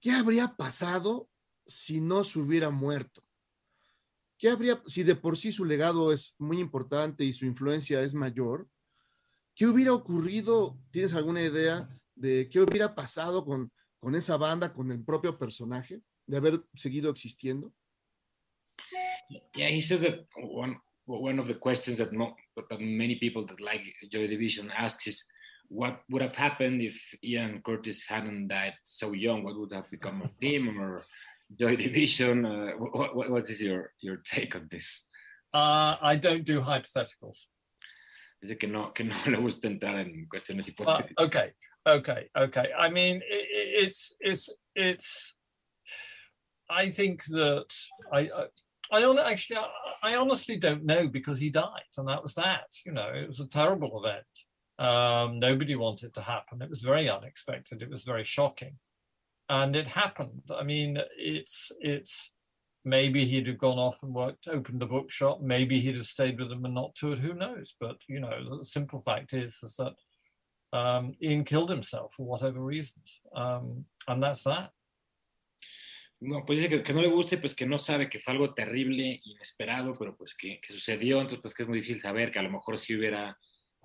[0.00, 1.28] ¿qué habría pasado
[1.66, 3.24] si no se hubiera muerto?
[4.38, 8.12] ¿Qué habría, si de por sí su legado es muy importante y su influencia es
[8.12, 8.68] mayor?
[9.54, 10.78] ¿Qué hubiera ocurrido?
[10.90, 16.02] ¿Tienes alguna idea de qué hubiera pasado con, con esa banda, con el propio personaje,
[16.26, 17.72] de haber seguido existiendo?
[19.54, 23.60] Yeah, he says that one one of the questions that, mo- that many people that
[23.60, 25.24] like Joy Division asks is
[25.68, 29.42] what would have happened if Ian Curtis hadn't died so young?
[29.42, 31.04] What would have become of him or
[31.58, 32.44] Joy Division?
[32.46, 35.04] Uh, what, what, what is your, your take on this?
[35.52, 37.44] Uh, I don't do hypotheticals.
[38.42, 41.52] Dice que no, que no le gusta entrar en cuestiones Uh, okay,
[41.86, 42.68] okay, okay.
[42.76, 45.34] I mean, i i- it's it's it's.
[46.70, 47.66] I think that
[48.12, 48.46] I I,
[48.90, 49.68] I don't actually I,
[50.02, 52.66] I honestly don't know because he died and that was that.
[52.84, 54.26] You know, it was a terrible event.
[54.78, 56.62] Um, nobody wanted it to happen.
[56.62, 57.82] It was very unexpected.
[57.82, 58.78] It was very shocking,
[59.52, 60.50] and it happened.
[60.58, 62.30] I mean, it's it's
[62.84, 65.42] maybe he'd have gone off and worked, opened a bookshop.
[65.42, 67.18] Maybe he'd have stayed with them and not toured.
[67.18, 67.74] Who knows?
[67.78, 69.94] But you know, the simple fact is is that
[70.76, 74.70] um, Ian killed himself for whatever reasons, um, and that's that.
[76.24, 78.54] No, pues dice que, que no le guste, pues que no sabe que fue algo
[78.54, 82.38] terrible, inesperado, pero pues que, que sucedió, entonces pues que es muy difícil saber que
[82.38, 83.36] a lo mejor si hubiera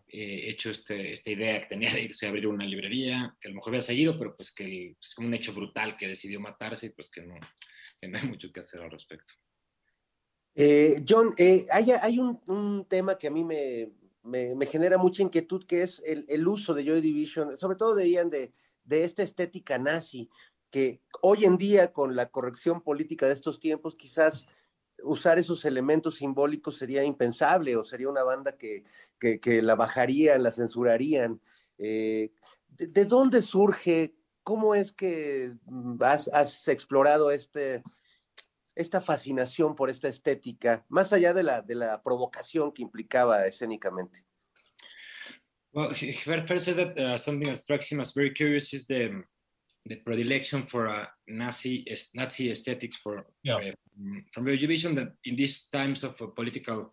[0.10, 3.52] eh, hecho este, esta idea que tenía de irse a abrir una librería, que a
[3.52, 6.88] lo mejor hubiera seguido, pero pues que es como un hecho brutal que decidió matarse
[6.88, 7.36] y pues que no,
[8.00, 9.34] que no hay mucho que hacer al respecto.
[10.56, 13.92] Eh, John, eh, hay, hay un, tema que a mí me,
[14.24, 17.94] me, me genera mucha inquietud, que es el, el uso de Joy Division, sobre todo
[17.94, 18.54] de Ian, de,
[18.84, 20.30] de esta estética nazi,
[20.72, 24.48] que hoy en día, con la corrección política de estos tiempos, quizás
[25.04, 28.84] usar esos elementos simbólicos sería impensable o sería una banda que,
[29.20, 31.42] que, que la bajarían, la censurarían.
[31.78, 32.32] Eh,
[32.70, 34.16] ¿de, de, dónde surge?
[34.44, 37.84] ¿Cómo es que mm, has, has explorado este,
[38.76, 44.24] esta fascinación por esta estética, más allá de la, de la provocación que implicaba escénicamente?
[45.74, 45.94] Well,
[46.48, 49.24] first says that uh, something that strikes him as very curious is the
[49.88, 53.58] the predilection for uh, Nazi Nazi aesthetics for yeah.
[53.58, 53.72] uh,
[54.34, 56.92] from the division that in these times of uh, political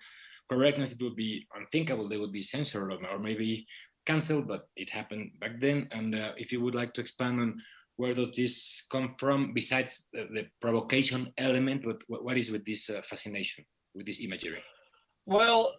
[0.51, 3.67] correctness it would be unthinkable they would be censored or, maybe
[4.07, 7.61] cancelled but it happened back then and uh, if you would like to expand on
[7.97, 12.91] where does this come from besides the, the provocation element what, what is with this
[12.91, 13.65] uh, fascination
[13.95, 14.63] with this imagery
[15.25, 15.73] well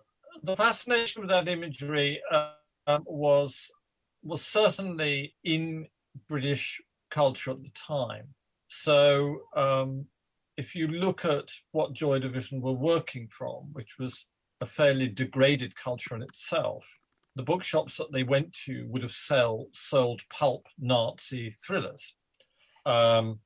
[0.44, 3.70] the fascination with that imagery um, was
[4.24, 5.86] was certainly in
[6.28, 6.82] british
[7.16, 8.28] culture at the time.
[8.68, 10.06] So um,
[10.58, 14.26] if you look at what Joy Division were working from, which was
[14.62, 16.84] a fairly degraded culture in itself,
[17.36, 22.16] the bookshops that they went to would have sell, sold pulp Nazi thrillers.
[22.86, 23.40] Um,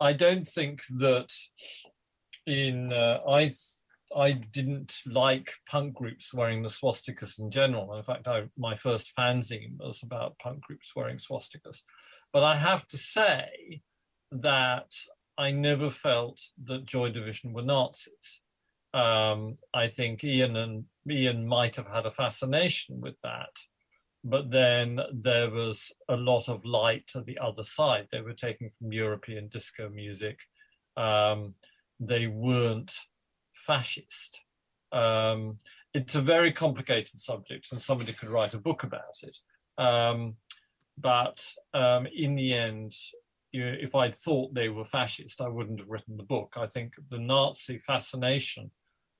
[0.00, 1.30] I don't think that
[2.46, 3.50] in uh, I
[4.16, 7.94] I didn't like punk groups wearing the swastikas in general.
[7.94, 11.78] In fact, I, my first fanzine was about punk groups wearing swastikas.
[12.32, 13.82] But I have to say
[14.30, 14.92] that
[15.36, 18.40] I never felt that Joy Division were Nazis.
[18.92, 23.50] Um, I think Ian and Ian might have had a fascination with that,
[24.24, 28.08] but then there was a lot of light to the other side.
[28.10, 30.38] They were taken from European disco music.
[30.96, 31.54] Um,
[32.00, 32.92] they weren't
[33.54, 34.40] fascist.
[34.92, 35.58] Um,
[35.94, 39.36] it's a very complicated subject, and somebody could write a book about it.
[39.76, 40.36] Um,
[41.00, 41.44] but
[41.74, 42.94] um, in the end,
[43.52, 46.54] you know, if I'd thought they were fascist, I wouldn't have written the book.
[46.56, 48.70] I think the Nazi fascination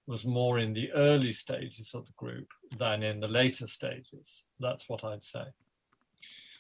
[0.07, 2.49] was more in the early stages of the group
[2.79, 4.45] than in the later stages.
[4.59, 5.45] That's what I'd say.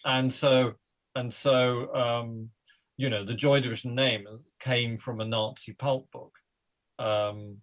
[0.04, 0.74] And so,
[1.14, 2.50] and so, um,
[2.96, 4.26] you know, the Joy Division name
[4.60, 6.32] came from a Nazi pulp book.
[6.98, 7.58] Um,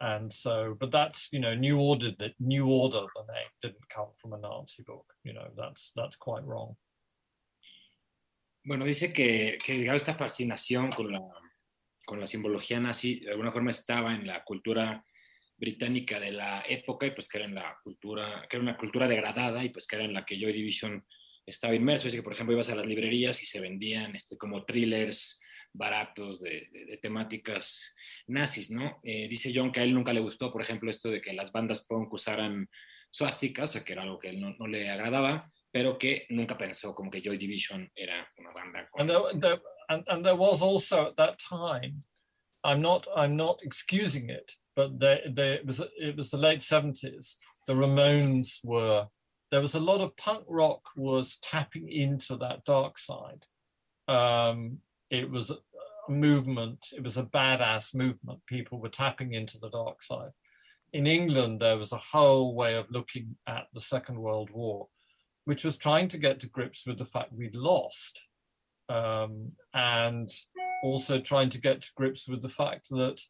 [0.00, 4.12] and so but that's you know new order that new order the name didn't come
[4.20, 6.76] from a nazi book you know that's that's quite wrong.
[8.64, 11.20] Bueno dice que, que digamos esta fascinación con la
[12.04, 15.04] con la simbología nazi de alguna forma estaba en la cultura
[15.56, 19.08] británica de la época y pues que era en la cultura que era una cultura
[19.08, 21.04] degradada y pues que era en la que Joy Division
[21.46, 22.04] estaba inmerso.
[22.04, 26.40] Dice que por ejemplo ibas a las librerías y se vendían este como thrillers baratos
[26.40, 27.94] de, de, de temáticas
[28.26, 29.00] nazis, ¿no?
[29.02, 31.52] Eh, dice John que a él nunca le gustó, por ejemplo, esto de que las
[31.52, 32.68] bandas punk usaran
[33.10, 36.56] suásticas, o sea, que era algo que él no, no, le agradaba, pero que nunca
[36.56, 38.88] pensó como que Joy Division era una banda.
[38.90, 39.10] Con...
[39.10, 42.04] And, there, and, and there was also at that time,
[42.64, 47.74] I'm not, I'm not excusing it, but it, was, it was the late 70s, the
[47.74, 49.06] Ramones were,
[49.50, 53.46] there was a lot of punk rock was tapping into that dark side.
[54.06, 54.78] Um,
[55.10, 55.58] it was a
[56.10, 58.40] movement, it was a badass movement.
[58.46, 60.30] People were tapping into the dark side.
[60.92, 64.88] In England, there was a whole way of looking at the Second World War,
[65.44, 68.22] which was trying to get to grips with the fact we'd lost
[68.88, 70.30] um, and
[70.82, 73.20] also trying to get to grips with the fact that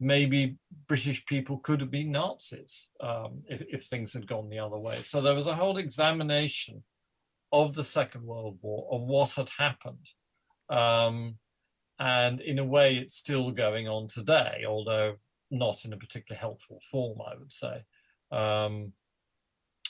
[0.00, 4.78] maybe British people could have been Nazis um, if, if things had gone the other
[4.78, 4.98] way.
[4.98, 6.84] So there was a whole examination
[7.52, 10.06] of the Second World War, of what had happened.
[10.70, 11.38] Um,
[11.98, 15.16] and in a way, it's still going on today, although
[15.50, 17.84] not in a particularly helpful form, I would say.
[18.30, 18.92] Um,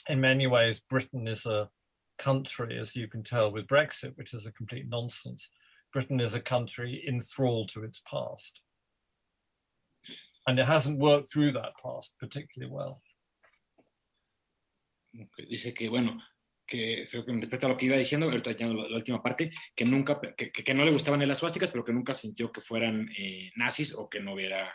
[0.07, 1.69] in many ways, Britain is a
[2.17, 5.49] country, as you can tell with Brexit, which is a complete nonsense.
[5.91, 8.61] Britain is a country enthralled to its past.
[10.47, 13.01] And it hasn't worked through that past particularly well.
[15.49, 16.17] Dice que, bueno,
[16.69, 20.51] que respecto a lo que iba diciendo, ahorita ya la, última parte, que nunca, que,
[20.51, 24.07] que, no le gustaban las suásticas, pero que nunca sintió que fueran eh, nazis o
[24.07, 24.73] que no hubiera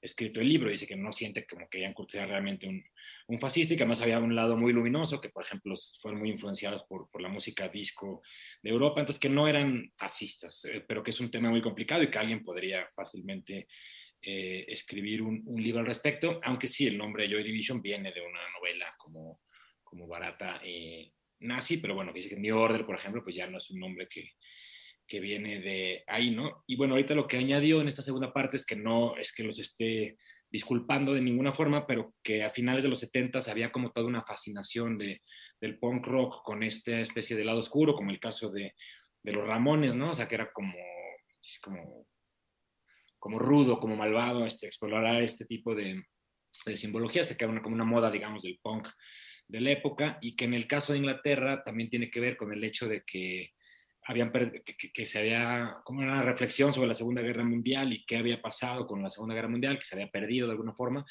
[0.00, 0.70] escrito el libro.
[0.70, 2.82] Dice que no siente como que hayan sea realmente un,
[3.28, 6.30] un, fascista y que además había un lado muy luminoso, que por ejemplo fueron muy
[6.30, 8.22] influenciados por, por la música disco
[8.62, 12.02] de Europa, entonces que no eran fascistas, eh, pero que es un tema muy complicado
[12.02, 13.68] y que alguien podría fácilmente
[14.26, 18.40] eh, escribir un, libro al respecto, aunque sí, el nombre Joy Division viene de una
[18.58, 19.40] novela como,
[19.82, 20.62] como barata
[21.44, 24.08] nazi, pero bueno, dice que New Order, por ejemplo, pues ya no es un nombre
[24.08, 24.32] que,
[25.06, 26.64] que viene de ahí, ¿no?
[26.66, 29.44] Y bueno, ahorita lo que añadió en esta segunda parte es que no es que
[29.44, 30.16] los esté
[30.50, 34.24] disculpando de ninguna forma, pero que a finales de los 70 había como toda una
[34.24, 35.20] fascinación de,
[35.60, 38.74] del punk rock con esta especie de lado oscuro, como el caso de,
[39.22, 40.10] de los Ramones, ¿no?
[40.10, 40.74] O sea, que era como,
[41.62, 42.06] como
[43.24, 46.04] como rudo, como malvado, este, explorará este tipo de,
[46.66, 48.86] de simbología, se queda una, como una moda, digamos, del punk
[49.48, 52.52] de la época, y que en el caso de Inglaterra también tiene que ver con
[52.52, 53.52] el hecho de que
[54.06, 58.42] habían que, se había como una reflexión sobre la Segunda Guerra Mundial y qué había
[58.42, 61.04] pasado con la Segunda Guerra Mundial, que se había perdido de alguna forma,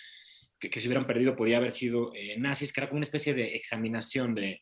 [0.60, 3.34] que, que si hubieran perdido podía haber sido eh, nazis, que era como una especie
[3.34, 4.62] de examinación de,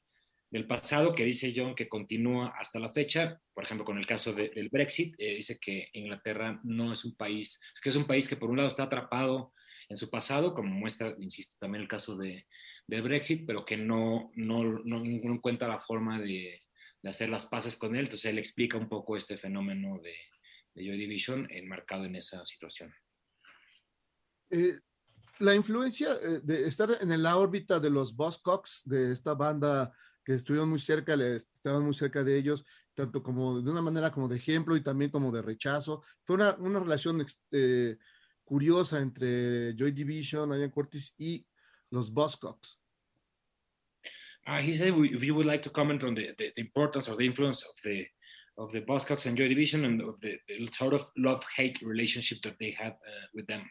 [0.51, 4.33] del pasado que dice John que continúa hasta la fecha, por ejemplo, con el caso
[4.33, 8.27] de, del Brexit, eh, dice que Inglaterra no es un país, que es un país
[8.27, 9.53] que por un lado está atrapado
[9.87, 12.45] en su pasado, como muestra, insisto, también el caso de,
[12.91, 16.61] de Brexit, pero que no, no, no, no encuentra la forma de,
[17.01, 18.01] de, hacer las paces con él.
[18.01, 20.13] Entonces él explica un poco este fenómeno de,
[20.75, 22.93] de Joy Division enmarcado en esa situación.
[24.49, 24.73] Eh,
[25.39, 29.93] la influencia eh, de estar en la órbita de los Buzzcocks, de esta banda
[30.25, 34.27] que estuvieron muy cerca, estaban muy cerca de ellos, tanto como de una manera como
[34.27, 36.03] de ejemplo y también como de rechazo.
[36.25, 37.97] Fue una, una relación eh,
[38.43, 41.47] curiosa entre Joy Division, Ian Curtis y
[41.89, 42.80] los Buzzcocks.
[44.47, 47.15] Uh, he said if you would like to comment on the, the, the, importance or
[47.15, 48.05] the influence of the
[48.57, 52.57] of the Buzzcocks and Joy Division and of the, the sort of love-hate relationship that
[52.59, 53.61] they had uh, with them.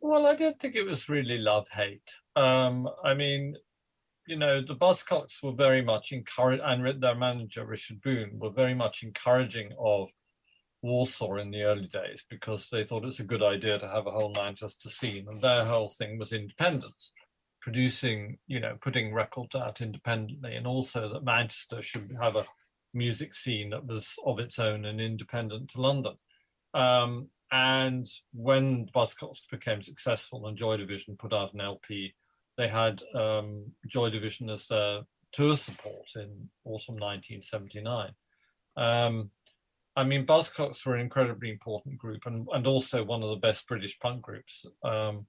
[0.00, 2.10] Well, I don't think it was really love-hate.
[2.34, 3.56] Um, I mean,
[4.26, 8.74] you know, the Buzzcocks were very much encouraged, and their manager, Richard Boone, were very
[8.74, 10.08] much encouraging of
[10.82, 14.10] Warsaw in the early days because they thought it's a good idea to have a
[14.10, 15.26] whole Manchester scene.
[15.28, 17.12] And their whole thing was independence,
[17.66, 22.44] producing, you know, putting records out independently, and also that Manchester should have a
[22.94, 26.14] music scene that was of its own and independent to London.
[26.74, 32.14] Um, and when Buzzcocks became successful and Joy Division put out an LP
[32.56, 35.00] they had um, Joy Division as their
[35.32, 38.12] tour support in autumn 1979.
[38.76, 39.30] Um,
[39.96, 43.66] I mean, Buzzcocks were an incredibly important group and, and also one of the best
[43.66, 44.64] British punk groups.
[44.84, 45.26] Um,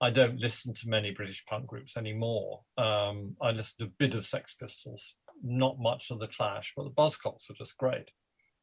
[0.00, 2.62] I don't listen to many British punk groups anymore.
[2.76, 6.84] Um, I listen to a bit of Sex Pistols, not much of The Clash, but
[6.84, 8.10] the Buzzcocks are just great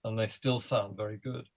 [0.03, 1.47] and they still sound very good.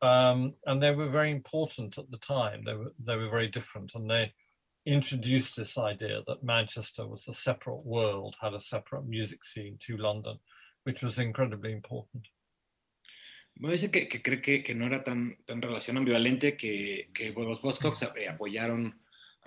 [0.00, 2.62] Um, and they were very important at the time.
[2.64, 4.32] They were they were very different, and they
[4.86, 9.96] introduced this idea that Manchester was a separate world, had a separate music scene to
[9.96, 10.38] London,
[10.84, 12.28] which was incredibly important.
[13.56, 17.32] Bueno, dice que, que cree que, que, no era tan, tan relación ambivalente que, que
[17.36, 18.94] los Buzzcocks apoyaron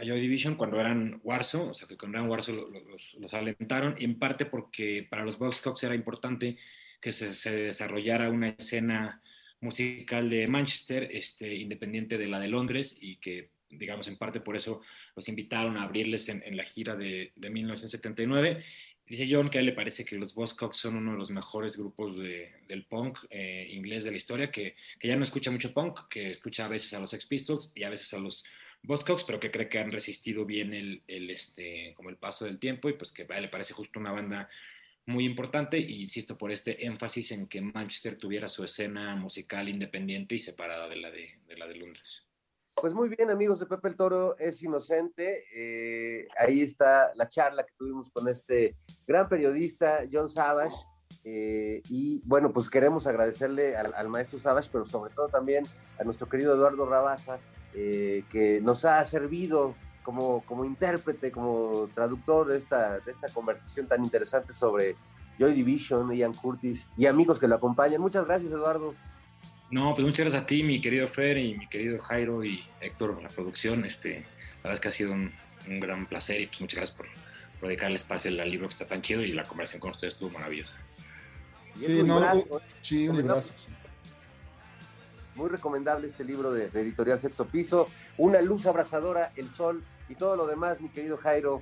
[0.01, 3.95] a Joy Division cuando eran Warsaw, o sea, que cuando eran Warsaw los, los, alentaron,
[3.99, 6.57] y en parte porque para los Buzzcocks era importante
[6.99, 9.21] que se, se desarrollara una escena
[9.59, 14.57] musical de Manchester este, independiente de la de Londres y que digamos, en parte por
[14.57, 14.81] eso
[15.15, 18.63] los invitaron a abrirles en, en la gira de, de, 1979.
[19.07, 21.77] Dice John que a él le parece que los Buzzcocks son uno de los mejores
[21.77, 25.73] grupos de, del punk eh, inglés de la historia, que, que, ya no escucha mucho
[25.73, 28.45] punk, que escucha a veces a los Sex Pistols y a veces a los
[28.83, 32.59] Buzzcocks, pero que cree que han resistido bien el, el, este, como el paso del
[32.59, 34.49] tiempo y pues que le parece justo una banda
[35.05, 40.35] muy importante y insisto por este énfasis en que Manchester tuviera su escena musical independiente
[40.35, 42.27] y separada de la de, de, la de Londres.
[42.75, 45.43] Pues muy bien, amigos de Pepe el Toro es inocente.
[45.53, 48.75] Eh, ahí está la charla que tuvimos con este
[49.05, 50.75] gran periodista, John Savage.
[51.23, 55.65] Eh, y bueno, pues queremos agradecerle al, al, maestro Savage, pero sobre todo también
[55.99, 57.39] a nuestro querido Eduardo Rabaza,
[57.73, 63.87] eh, que nos ha servido como, como intérprete, como traductor de esta, de esta conversación
[63.87, 64.95] tan interesante sobre
[65.37, 68.01] Joy Division, Ian Curtis y amigos que lo acompañan.
[68.01, 68.93] Muchas gracias, Eduardo.
[69.69, 73.13] No, pues muchas gracias a ti, mi querido Fer y mi querido Jairo y Héctor
[73.13, 73.85] por la producción.
[73.85, 74.25] Este,
[74.63, 75.31] la verdad es que ha sido un,
[75.67, 77.07] un gran placer y pues muchas gracias por,
[77.59, 80.29] por dedicarle espacio al libro que está tan chido y la conversación con ustedes estuvo
[80.31, 80.73] maravillosa.
[81.81, 82.43] Sí, un no,
[82.81, 83.53] sí, un librazo.
[85.35, 87.87] Muy recomendable este libro de, de Editorial Sexto Piso.
[88.17, 91.61] Una luz abrasadora, el sol y todo lo demás, mi querido Jairo.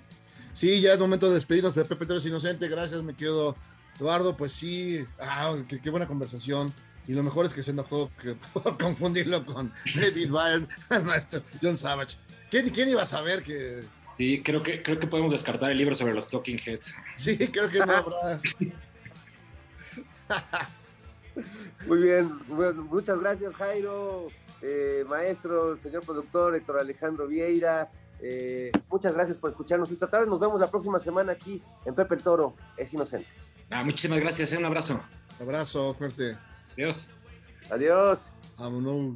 [0.54, 2.68] Sí, ya es momento de despedirnos de Pepe Torres Inocente.
[2.68, 3.56] Gracias, me quedo
[4.00, 4.36] Eduardo.
[4.36, 6.74] Pues sí, ah, qué, qué buena conversación.
[7.08, 11.42] Y lo mejor es que se enojó que, por confundirlo con David Byrne, el maestro
[11.62, 12.18] John Savage.
[12.50, 13.84] ¿Quién, quién iba a saber que.?
[14.14, 16.94] Sí, creo que, creo que podemos descartar el libro sobre los Talking Heads.
[17.16, 18.42] Sí, creo que no habrá.
[21.88, 24.28] Muy bien, bueno, muchas gracias Jairo,
[24.62, 27.90] eh, maestro, señor productor Héctor Alejandro Vieira.
[28.22, 30.28] eh, muchas gracias por escucharnos esta tarde.
[30.28, 32.54] Nos vemos la próxima semana aquí en Pepe el Toro.
[32.78, 33.30] Es inocente.
[33.70, 35.00] Ah, muchísimas gracias, eh, un abrazo.
[35.40, 36.38] Abrazo fuerte.
[36.74, 37.10] Adiós.
[37.70, 38.32] Adiós.
[38.58, 39.16] Vámonos.